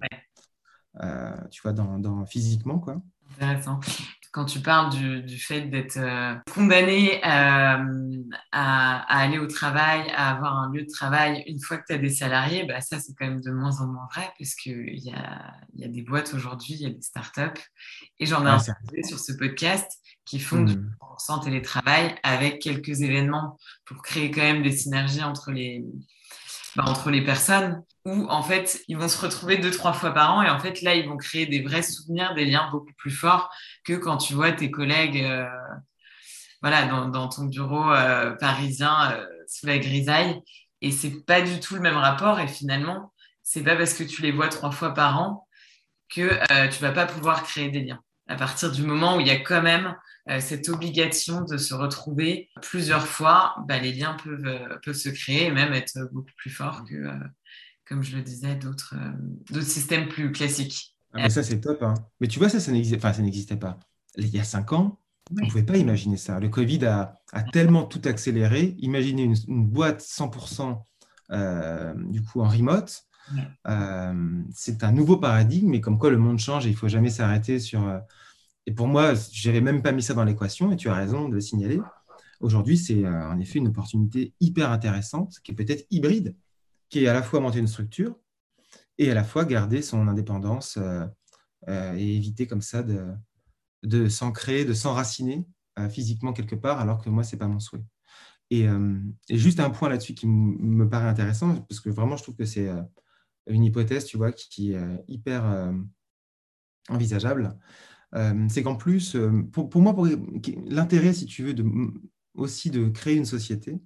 [1.00, 3.00] euh, tu vois, dans, dans, physiquement, quoi.
[3.36, 3.80] Intéressant.
[4.32, 8.18] Quand tu parles du, du fait d'être euh, condamné euh,
[8.52, 11.94] à, à, aller au travail, à avoir un lieu de travail une fois que tu
[11.94, 14.98] as des salariés, bah ça c'est quand même de moins en moins vrai parce qu'il
[14.98, 17.60] y a, y a des boîtes aujourd'hui, il y a des startups
[18.18, 18.50] et j'en ai
[18.92, 19.90] ouais, sur ce podcast
[20.24, 21.44] qui font du 100% mmh.
[21.44, 23.56] télétravail avec quelques événements
[23.86, 25.84] pour créer quand même des synergies entre les,
[26.76, 30.34] bah, entre les personnes où en fait ils vont se retrouver deux trois fois par
[30.34, 33.10] an et en fait là ils vont créer des vrais souvenirs, des liens beaucoup plus
[33.10, 33.50] forts
[33.84, 35.46] que quand tu vois tes collègues euh,
[36.62, 40.40] voilà dans, ton bureau euh, parisien euh, sous la grisaille.
[40.80, 44.22] Et c'est pas du tout le même rapport et finalement c'est pas parce que tu
[44.22, 45.46] les vois trois fois par an
[46.08, 48.00] que tu vas pas pouvoir créer des liens.
[48.26, 49.94] À partir du moment où il y a quand même
[50.40, 55.72] cette obligation de se retrouver plusieurs fois, bah, les liens peuvent, se créer et même
[55.74, 57.10] être beaucoup plus forts que,
[57.88, 58.94] comme je le disais, d'autres
[59.62, 60.96] systèmes plus classiques.
[61.14, 61.82] Ah, mais ça, c'est top.
[61.82, 61.94] Hein.
[62.20, 63.78] Mais tu vois, ça, ça n'existait pas.
[64.16, 64.98] Il y a cinq ans,
[65.30, 66.38] on ne pouvait pas imaginer ça.
[66.40, 68.76] Le Covid a, a tellement tout accéléré.
[68.78, 70.82] Imaginez une, une boîte 100%
[72.10, 73.04] du coup en remote.
[74.54, 77.10] c'est un nouveau paradigme, mais comme quoi le monde change et il ne faut jamais
[77.10, 77.80] s'arrêter sur
[78.68, 81.30] et pour moi, je n'avais même pas mis ça dans l'équation, et tu as raison
[81.30, 81.80] de le signaler.
[82.42, 86.36] Aujourd'hui, c'est euh, en effet une opportunité hyper intéressante, qui est peut-être hybride,
[86.88, 88.18] qui est à la fois monter une structure
[88.98, 91.06] et à la fois garder son indépendance euh,
[91.68, 93.06] euh, et éviter comme ça de,
[93.82, 95.46] de s'ancrer, de s'enraciner
[95.90, 97.84] physiquement quelque part, alors que moi, ce n'est pas mon souhait.
[98.50, 98.66] Et,
[99.30, 102.68] juste un point là-dessus qui me paraît intéressant, parce que vraiment, je trouve que c'est
[103.46, 105.72] une hypothèse, tu vois, qui est hyper
[106.88, 107.56] envisageable.
[108.14, 109.94] Euh, c'est qu'en plus, euh, pour, moi,
[110.66, 111.64] l'intérêt, si tu veux, de,
[112.34, 113.78] aussi de créer une société,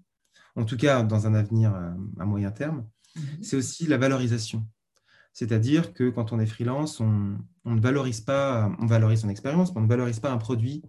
[0.57, 2.86] en tout cas dans un avenir euh, à, moyen terme,
[3.16, 3.42] mhm.
[3.42, 4.66] c'est aussi la valorisation.
[5.32, 9.80] C'est-à-dire que quand on est freelance, on, ne valorise pas, on valorise son expérience, mais
[9.80, 10.82] on ne valorise pas un produit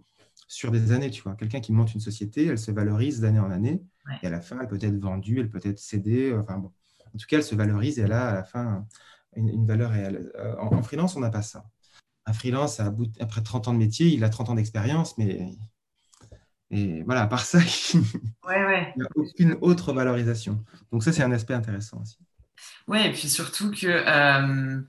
[0.49, 1.09] sur des années.
[1.09, 3.81] Tu vois, quelqu'un qui monte une société, elle se valorise d'année en année,
[4.21, 6.33] et à la fin, elle peut être vendue, elle peut être cédée.
[6.33, 6.73] Enfin bon,
[7.13, 8.85] en tout cas, elle se valorise et elle a à la fin
[9.37, 10.31] une, valeur réelle.
[10.59, 11.63] en freelance, on n'a pas ça
[12.25, 15.57] un freelance, après 30 ans de métier, il a 30 ans d'expérience, mais
[16.73, 17.59] et voilà, à part ça,
[17.93, 20.63] il n'y a aucune autre valorisation.
[20.91, 22.17] Donc ça, c'est un aspect intéressant aussi.
[22.87, 24.81] Ouais, et puis surtout que euh,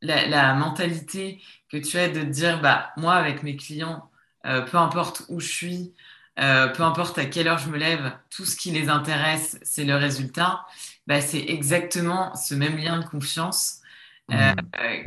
[0.00, 4.08] la, mentalité que tu as de te dire, bah, moi, avec mes clients,
[4.46, 5.94] euh, peu importe où je suis,
[6.38, 9.84] euh, peu importe à quelle heure je me lève, tout ce qui les intéresse, c'est
[9.84, 10.64] le résultat.
[11.08, 13.80] Bah, c'est exactement ce même lien de confiance
[14.28, 14.52] mmh.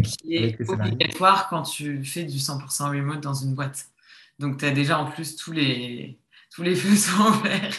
[0.02, 3.88] qui est obligatoire quand tu fais du 100% remote dans une boîte.
[4.40, 6.20] Donc, tu as déjà en plus tous les,
[6.54, 7.76] tous les feux sont ouverts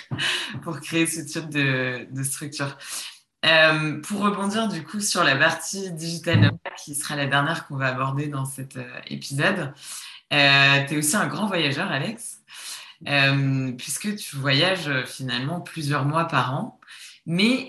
[0.63, 2.77] pour créer ce type de, de structure.
[3.45, 7.87] Euh, pour rebondir du coup sur la partie digital qui sera la dernière qu'on va
[7.87, 9.73] aborder dans cet euh, épisode,
[10.33, 12.43] euh, tu es aussi un grand voyageur, Alex,
[13.79, 16.81] puisque tu voyages finalement plusieurs mois par an,
[17.27, 17.69] mais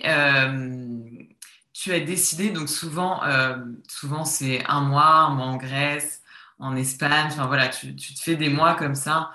[1.73, 3.21] tu as décidé, donc souvent,
[3.87, 6.18] souvent c'est un mois, un mois en Grèce,
[6.59, 9.31] en Espagne, enfin voilà, tu, te fais des mois comme ça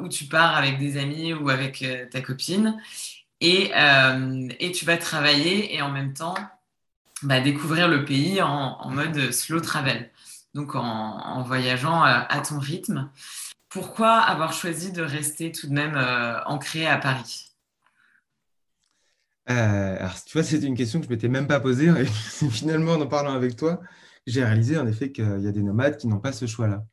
[0.00, 2.78] où tu pars avec des amis ou avec ta copine.
[3.42, 6.34] Euh, et, tu vas travailler et en même temps
[7.22, 10.10] bah, découvrir le pays en, mode slow travel,
[10.54, 13.10] donc en, voyageant euh, à, ton rythme.
[13.68, 17.44] Pourquoi avoir choisi de rester tout de même euh, ancré à Paris?
[19.46, 21.86] Alors, tu vois, c'est une question que je ne m'étais même pas posée.
[21.86, 22.04] Et
[22.50, 23.80] finalement, en en parlant avec toi,
[24.28, 26.84] j'ai réalisé en effet qu'il y a des nomades qui n'ont pas ce choix-là.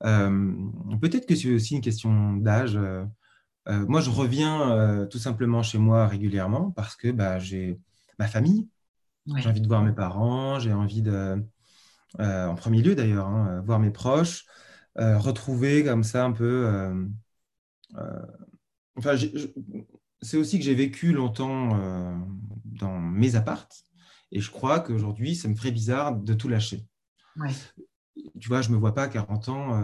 [0.00, 2.78] Peut-être que c'est aussi une question d'âge.
[3.68, 7.78] Euh, moi, je reviens euh, tout simplement chez moi régulièrement parce que bah, j'ai
[8.18, 8.68] ma famille.
[9.36, 11.42] J'ai envie de voir mes parents, j'ai envie de,
[12.20, 14.46] euh, en premier lieu d'ailleurs, hein, voir mes proches,
[14.94, 17.08] retrouver comme ça un peu.
[18.96, 19.16] enfin,
[20.22, 22.22] c'est aussi que j'ai vécu longtemps
[22.64, 23.85] dans mes appartes
[24.32, 26.84] et je crois qu'aujourd'hui, ça me ferait bizarre de tout lâcher.
[28.40, 29.82] Tu vois, je ne me vois pas à 40 ans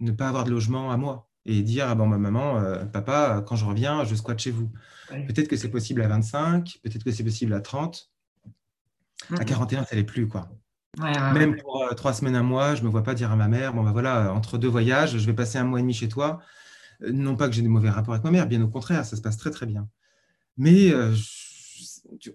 [0.00, 3.42] ne pas avoir de logement à moi et dire ah bon, ma maman, euh, papa,
[3.46, 4.70] quand je reviens, je squatte chez vous.
[5.08, 8.10] Peut-être que c'est possible à 25, peut-être que c'est possible à 30.
[9.38, 10.26] À 41, ça l'est plus.
[10.26, 10.48] quoi.
[10.98, 13.48] Même pour euh, trois semaines, un mois, je ne me vois pas dire à ma
[13.48, 16.08] mère bon, bah, voilà, entre deux voyages, je vais passer un mois et demi chez
[16.08, 16.40] toi.
[17.02, 19.16] Euh, non pas que j'ai des mauvais rapports avec ma mère, bien au contraire, ça
[19.16, 19.88] se passe très très bien.
[20.56, 20.92] Mais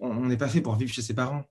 [0.00, 1.44] on n'est pas fait pour vivre chez ses parents.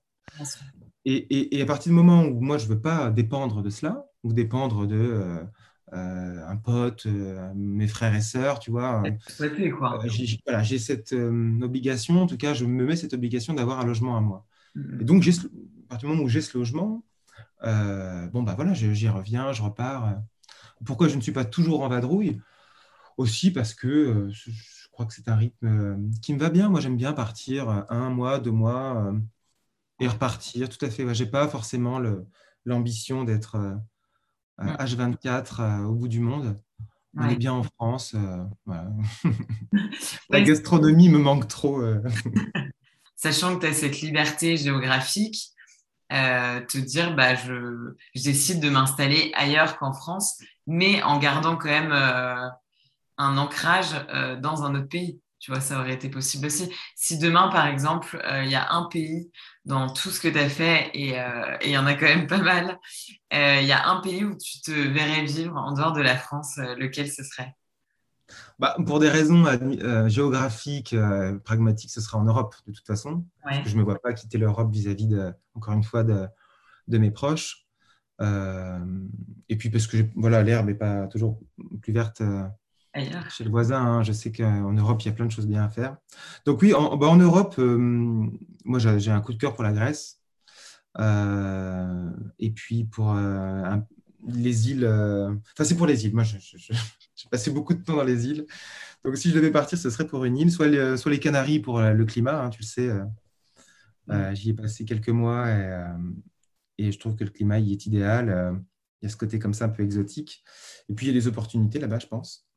[1.04, 4.06] Et, et, à partir du moment où moi, je ne veux pas dépendre de cela,
[4.22, 5.44] ou dépendre de
[5.92, 9.02] euh, un pote, euh, mes frères et sœurs, tu vois.
[9.04, 9.10] Euh,
[10.62, 14.20] j'ai cette obligation, en tout cas, je me mets cette obligation d'avoir un logement à
[14.20, 14.46] moi.
[14.76, 15.00] Mm-hmm.
[15.00, 17.02] Et donc, à partir du moment où j'ai ce logement,
[17.62, 20.20] bon, bah voilà, j'y reviens, je repars.
[20.84, 22.40] Pourquoi je ne suis pas toujours en vadrouille?
[23.16, 24.50] Aussi parce que je
[25.00, 26.68] crois que c'est un rythme qui me va bien.
[26.68, 29.14] Moi, j'aime bien partir un mois, deux mois
[29.98, 30.68] et repartir.
[30.68, 31.14] Tout à fait.
[31.14, 31.98] Je n'ai pas forcément
[32.66, 33.78] l'ambition d'être
[34.60, 36.60] H24 euh, au bout du monde.
[37.16, 38.14] On est bien en France.
[38.14, 39.24] Euh,
[40.28, 41.80] La gastronomie me manque trop.
[41.80, 42.02] Euh.
[43.16, 45.50] Sachant que tu as cette liberté géographique,
[46.10, 51.68] te dire bah, je, je décide de m'installer ailleurs qu'en France, mais en gardant quand
[51.68, 52.52] même
[53.20, 53.92] un ancrage
[54.40, 55.20] dans un autre pays.
[55.40, 56.70] Tu vois, ça aurait été possible aussi.
[56.94, 59.32] Si demain, par exemple, euh, il y a un pays
[59.64, 62.26] dans tout ce que tu as fait, euh, et il y en a quand même
[62.26, 62.78] pas mal,
[63.32, 66.18] euh, il y a un pays où tu te verrais vivre en dehors de la
[66.18, 67.56] France, lequel ce serait?
[68.58, 69.46] Bah, Pour des raisons
[70.08, 70.94] géographiques,
[71.44, 73.24] pragmatiques, ce sera en Europe, de toute façon.
[73.42, 76.28] Parce que je ne me vois pas quitter l'Europe vis-à-vis, de, encore une fois, de,
[76.86, 77.66] de mes proches.
[78.20, 81.40] et puis parce que voilà, l'herbe n'est pas toujours
[81.80, 82.22] plus verte
[82.94, 85.62] chez le voisin, hein, je sais qu'en Europe, il y a plein de choses bien
[85.64, 85.96] à faire.
[86.44, 88.26] Donc oui, en, bah, Europe, euh,
[88.64, 90.20] moi j'ai un coup de cœur pour la Grèce.
[90.98, 92.10] Euh,
[92.40, 93.76] et puis pour euh,
[94.26, 96.14] les îles, enfin c'est pour les îles.
[96.14, 96.24] Moi,
[97.14, 98.46] j'ai passé beaucoup de temps dans les îles.
[99.04, 102.04] Donc si je devais partir, ce serait pour une île, soit les, Canaries pour le
[102.04, 102.90] climat, hein, tu le sais.
[104.34, 105.86] J'y ai passé quelques mois et,
[106.78, 108.60] et, je trouve que le climat y est idéal.
[109.00, 110.42] Il y a ce côté comme ça un peu exotique.
[110.88, 112.49] Et puis il y a des opportunités là-bas, je pense.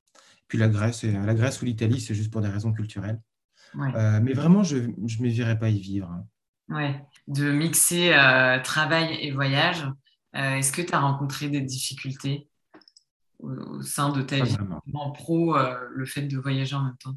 [0.47, 3.19] Puis la Grèce, la Grèce ou l'Italie, c'est juste pour des raisons culturelles.
[3.75, 6.09] Euh, mais vraiment, je ne me verrais pas y vivre.
[6.09, 6.25] Hein.
[6.69, 7.05] Ouais.
[7.27, 9.85] De mixer euh, travail et voyage,
[10.35, 12.47] euh, est-ce que tu as rencontré des difficultés
[13.39, 14.55] au, sein de ta vie
[14.93, 15.55] en pro,
[15.89, 17.15] le fait de voyager en même temps?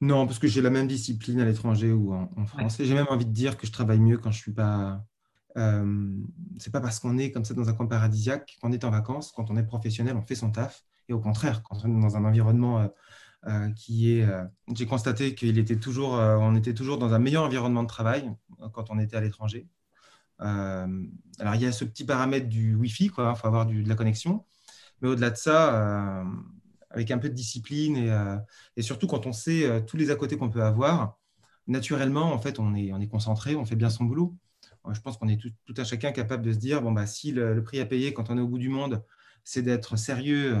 [0.00, 2.76] Non, parce que j'ai la même discipline à l'étranger ou en, France.
[2.78, 5.04] J'ai même envie de dire que je travaille mieux quand je suis pas.
[5.54, 9.32] c'est pas parce qu'on est comme ça dans un coin paradisiaque qu'on est en vacances.
[9.32, 10.84] Quand on est professionnel, on fait son taf.
[11.08, 12.88] Et au contraire, quand on est dans un environnement euh,
[13.46, 14.24] euh, qui est.
[14.24, 14.44] Euh,
[14.74, 16.20] j'ai constaté qu'il était toujours,
[16.56, 18.30] était toujours dans un meilleur environnement de travail
[18.72, 19.68] quand on était à l'étranger.
[20.38, 24.44] alors, il y a ce petit paramètre du Wi-Fi, il faut avoir de la connexion.
[25.00, 26.24] Mais au-delà de ça,
[26.90, 27.96] avec un peu de discipline
[28.76, 31.18] et, surtout quand on sait tous les à côté qu'on peut avoir,
[31.66, 34.36] naturellement, en fait, on est, on est concentré, on fait bien son boulot.
[34.92, 37.32] Je pense qu'on est tout, tout, à chacun capable de se dire, bon, bah, si
[37.32, 39.02] le, prix à payer quand on est au bout du monde,
[39.46, 40.56] c'est d'être sérieux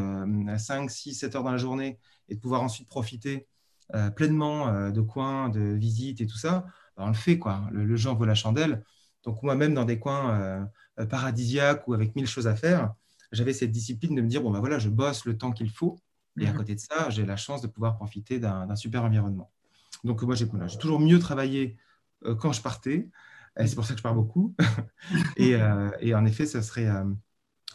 [0.46, 3.48] à 5, 6, 7 heures dans la journée et de pouvoir ensuite profiter
[3.94, 6.66] euh, pleinement euh, de coins, de visites et tout ça,
[6.96, 7.36] bah, on le fait.
[7.38, 7.68] Quoi.
[7.72, 8.84] Le, le vaut la chandelle.
[9.24, 10.68] Donc moi-même, dans des coins
[10.98, 12.94] euh, paradisiaques ou avec mille choses à faire,
[13.32, 15.98] j'avais cette discipline de me dire, bon, ben voilà, je bosse le temps qu'il faut.
[16.38, 16.56] Et à mhm.
[16.58, 19.50] côté de ça, j'ai la chance de pouvoir profiter d'un super environnement.
[20.04, 20.46] Donc moi, j'ai
[20.78, 21.76] toujours mieux travaillé
[22.38, 23.08] quand je partais.
[23.56, 24.54] C'est pour ça que je pars beaucoup.
[25.36, 25.56] et,
[26.00, 26.88] et, en effet, ça serait,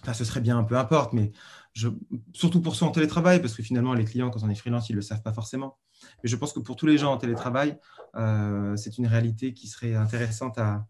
[0.02, 1.32] enfin, ce serait bien, peu importe, mais
[1.74, 1.90] je,
[2.34, 4.94] surtout pour ceux en télétravail, parce que finalement, les clients, quand on est freelance, ils
[4.94, 5.78] ne le savent pas forcément.
[6.24, 7.78] Mais je pense que pour tous les gens en télétravail,
[8.16, 10.86] euh, c'est une réalité qui serait intéressante à,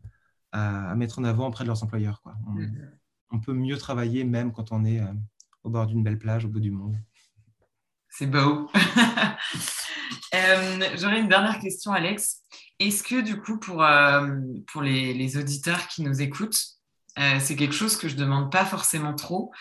[0.51, 2.21] à, mettre en avant auprès de leurs employeurs.
[2.21, 2.35] Quoi.
[3.31, 5.13] On, peut mieux travailler même quand on est euh,
[5.63, 6.97] au bord d'une belle plage au bout du monde.
[8.09, 8.69] C'est beau.
[10.33, 12.43] Euh, j'aurais une dernière question, Alex.
[12.79, 13.85] Est-ce que du coup, pour,
[14.71, 16.79] pour les, les, auditeurs qui nous écoutent,
[17.39, 19.51] c'est quelque chose que je ne demande pas forcément trop,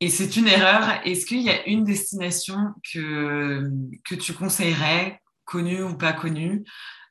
[0.00, 1.00] et c'est une erreur.
[1.04, 2.56] Est-ce qu'il y a une destination
[2.92, 3.68] que,
[4.04, 6.64] que tu conseillerais, connue ou pas connue,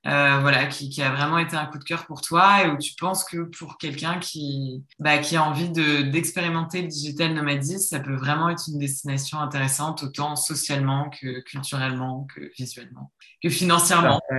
[0.06, 2.94] euh, voilà, qui, a vraiment été un coup de cœur pour toi et où tu
[2.98, 8.50] penses que pour quelqu'un qui, bah, a envie d'expérimenter le digital nomadisme, ça peut vraiment
[8.50, 13.12] être une destination intéressante, autant socialement que culturellement, que visuellement,
[13.44, 14.22] que financièrement.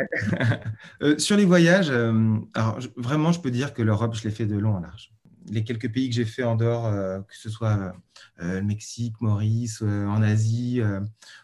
[1.03, 4.47] Euh, sur les voyages, euh, alors, vraiment, je peux dire que l'Europe, je l'ai fait
[4.47, 5.13] de long en large
[5.51, 7.93] les quelques pays que j'ai fait en dehors, euh, que ce soit
[8.41, 10.81] euh, le Mexique, Maurice, euh, en Asie,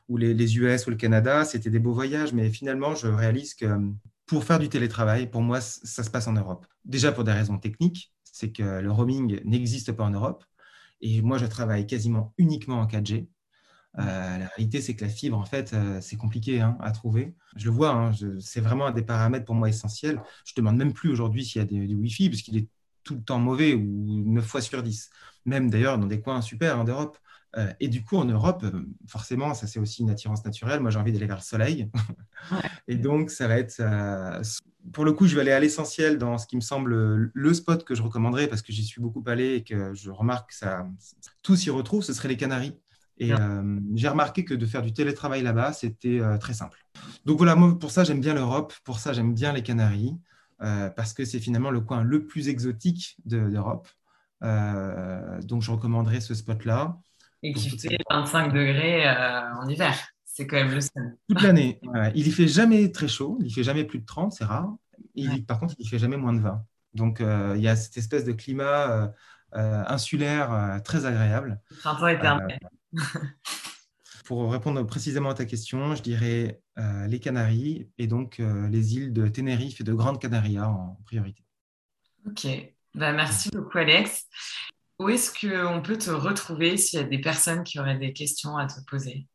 [0.08, 3.66] ou les, US ou le Canada, c'était des beaux voyages, mais finalement, je réalise que
[4.26, 6.66] pour faire du télétravail, pour moi, ça se passe en Europe.
[6.84, 10.44] Déjà pour des raisons techniques, c'est que le roaming n'existe pas en Europe,
[11.00, 13.28] et moi, je travaille quasiment uniquement en 4G.
[13.96, 17.34] la réalité, c'est que la fibre, en fait, c'est compliqué hein, à trouver.
[17.56, 20.20] Je le vois, hein, c'est vraiment un des paramètres pour moi essentiels.
[20.46, 22.68] Je demande même plus aujourd'hui s'il y a du Wi-Fi, puisqu'il est
[23.04, 25.10] tout le temps mauvais ou 9 fois sur 10.
[25.46, 27.18] Même d'ailleurs dans des coins super hein, d'Europe.
[27.56, 30.80] Euh, et du coup, en Europe, euh, forcément, ça c'est aussi une attirance naturelle.
[30.80, 31.90] Moi, j'ai envie d'aller vers le soleil.
[32.88, 33.76] et donc, ça va être.
[33.80, 34.42] Euh,
[34.92, 36.94] pour le coup, je vais aller à l'essentiel dans ce qui me semble
[37.32, 40.50] le spot que je recommanderais parce que j'y suis beaucoup allé et que je remarque
[40.50, 40.86] que ça,
[41.42, 42.78] tout s'y retrouve, ce serait les Canaries.
[43.16, 43.32] Et
[43.94, 46.84] j'ai remarqué que de faire du télétravail là-bas, c'était très simple.
[47.24, 48.74] Donc voilà, moi, pour ça, j'aime bien l'Europe.
[48.84, 50.18] Pour ça, j'aime bien les Canaries.
[50.64, 53.88] Euh, parce que c'est finalement le coin le plus exotique d'Europe.
[54.42, 56.98] Euh, donc, je recommanderais ce spot-là.
[57.42, 59.94] Et qui fait 25 degrés euh, en hiver.
[60.24, 61.16] C'est quand même le seul.
[61.28, 61.80] Toute l'année.
[62.14, 63.38] il n'y fait jamais très chaud.
[63.42, 64.74] Il fait jamais plus de 30, c'est rare.
[65.46, 66.64] Par contre, il ne fait jamais moins de 20.
[66.94, 69.12] Donc, il y a cette espèce de climat
[69.52, 71.60] insulaire très agréable.
[71.70, 72.58] Le printemps éternel.
[74.24, 78.94] Pour répondre précisément à ta question, je dirais euh, les Canaries et donc euh, les
[78.94, 81.44] îles de Tenerife et de Grande Canaria en priorité.
[82.26, 82.46] Ok,
[82.94, 84.26] bah, merci beaucoup Alex.
[84.98, 88.56] Où est-ce qu'on peut te retrouver s'il y a des personnes qui auraient des questions
[88.56, 89.28] à te poser?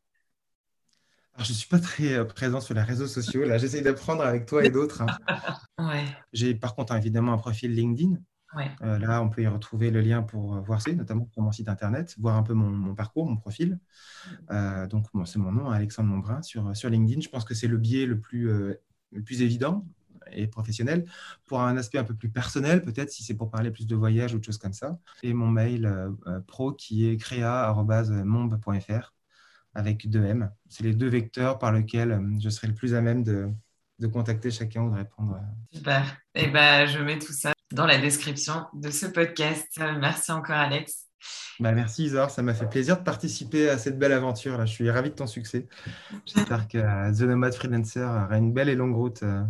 [1.37, 3.45] Je ne suis pas très euh, présent sur les réseaux sociaux.
[3.45, 5.03] Là, j'essaie d'apprendre avec toi et d'autres.
[5.77, 6.03] ouais.
[6.33, 8.17] J'ai par contre évidemment un profil LinkedIn
[8.55, 11.51] euh, là, on peut y retrouver le lien pour euh, voir ça, notamment sur mon
[11.51, 13.79] site internet, voir un peu mon, parcours, mon profil.
[14.51, 17.21] Euh, donc, c'est mon nom, Alexandre Montbrun, sur, sur LinkedIn.
[17.21, 18.49] Je pense que c'est le biais le plus,
[19.11, 19.85] le plus évident
[20.31, 21.05] et professionnel.
[21.45, 24.33] Pour un aspect un peu plus personnel, peut-être si c'est pour parler plus de voyage
[24.33, 24.99] ou de choses comme ça.
[25.23, 25.91] Et mon mail
[26.47, 29.13] pro qui est créa.momb.fr
[29.75, 30.51] avec deux M.
[30.67, 33.51] C'est les deux vecteurs par lesquels je serai le plus à même de,
[33.99, 35.39] de contacter chacun ou de répondre.
[35.71, 36.17] Super.
[36.35, 39.67] Et eh ben, je mets tout ça dans la description de ce podcast.
[39.99, 41.09] Merci encore, Alex.
[41.59, 44.57] Bah, merci Isor, ça m'a fait plaisir de participer à cette belle aventure.
[44.57, 44.65] Là.
[44.65, 45.67] Je suis ravi de ton succès.
[46.25, 49.43] J'espère que euh, The Nomad Freelancer aura une belle et longue route euh,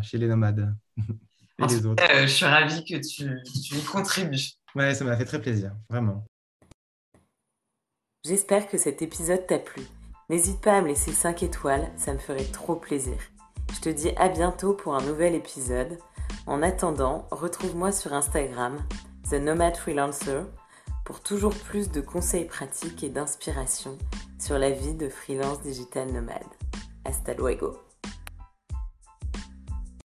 [0.00, 2.02] chez les nomades et les autres.
[2.10, 4.52] Euh, je suis ravi que tu, tu y contribues.
[4.76, 6.24] Ouais, ça m'a fait très plaisir, vraiment.
[8.24, 9.82] J'espère que cet épisode t'a plu.
[10.28, 13.16] N'hésite pas à me laisser 5 étoiles, ça me ferait trop plaisir.
[13.72, 15.98] Je te dis à bientôt pour un nouvel épisode.
[16.46, 18.78] En attendant, retrouve-moi sur Instagram,
[19.30, 20.42] The Nomad Freelancer,
[21.04, 23.96] pour toujours plus de conseils pratiques et d'inspiration
[24.38, 26.44] sur la vie de freelance digital nomade.
[27.04, 27.87] Hasta luego!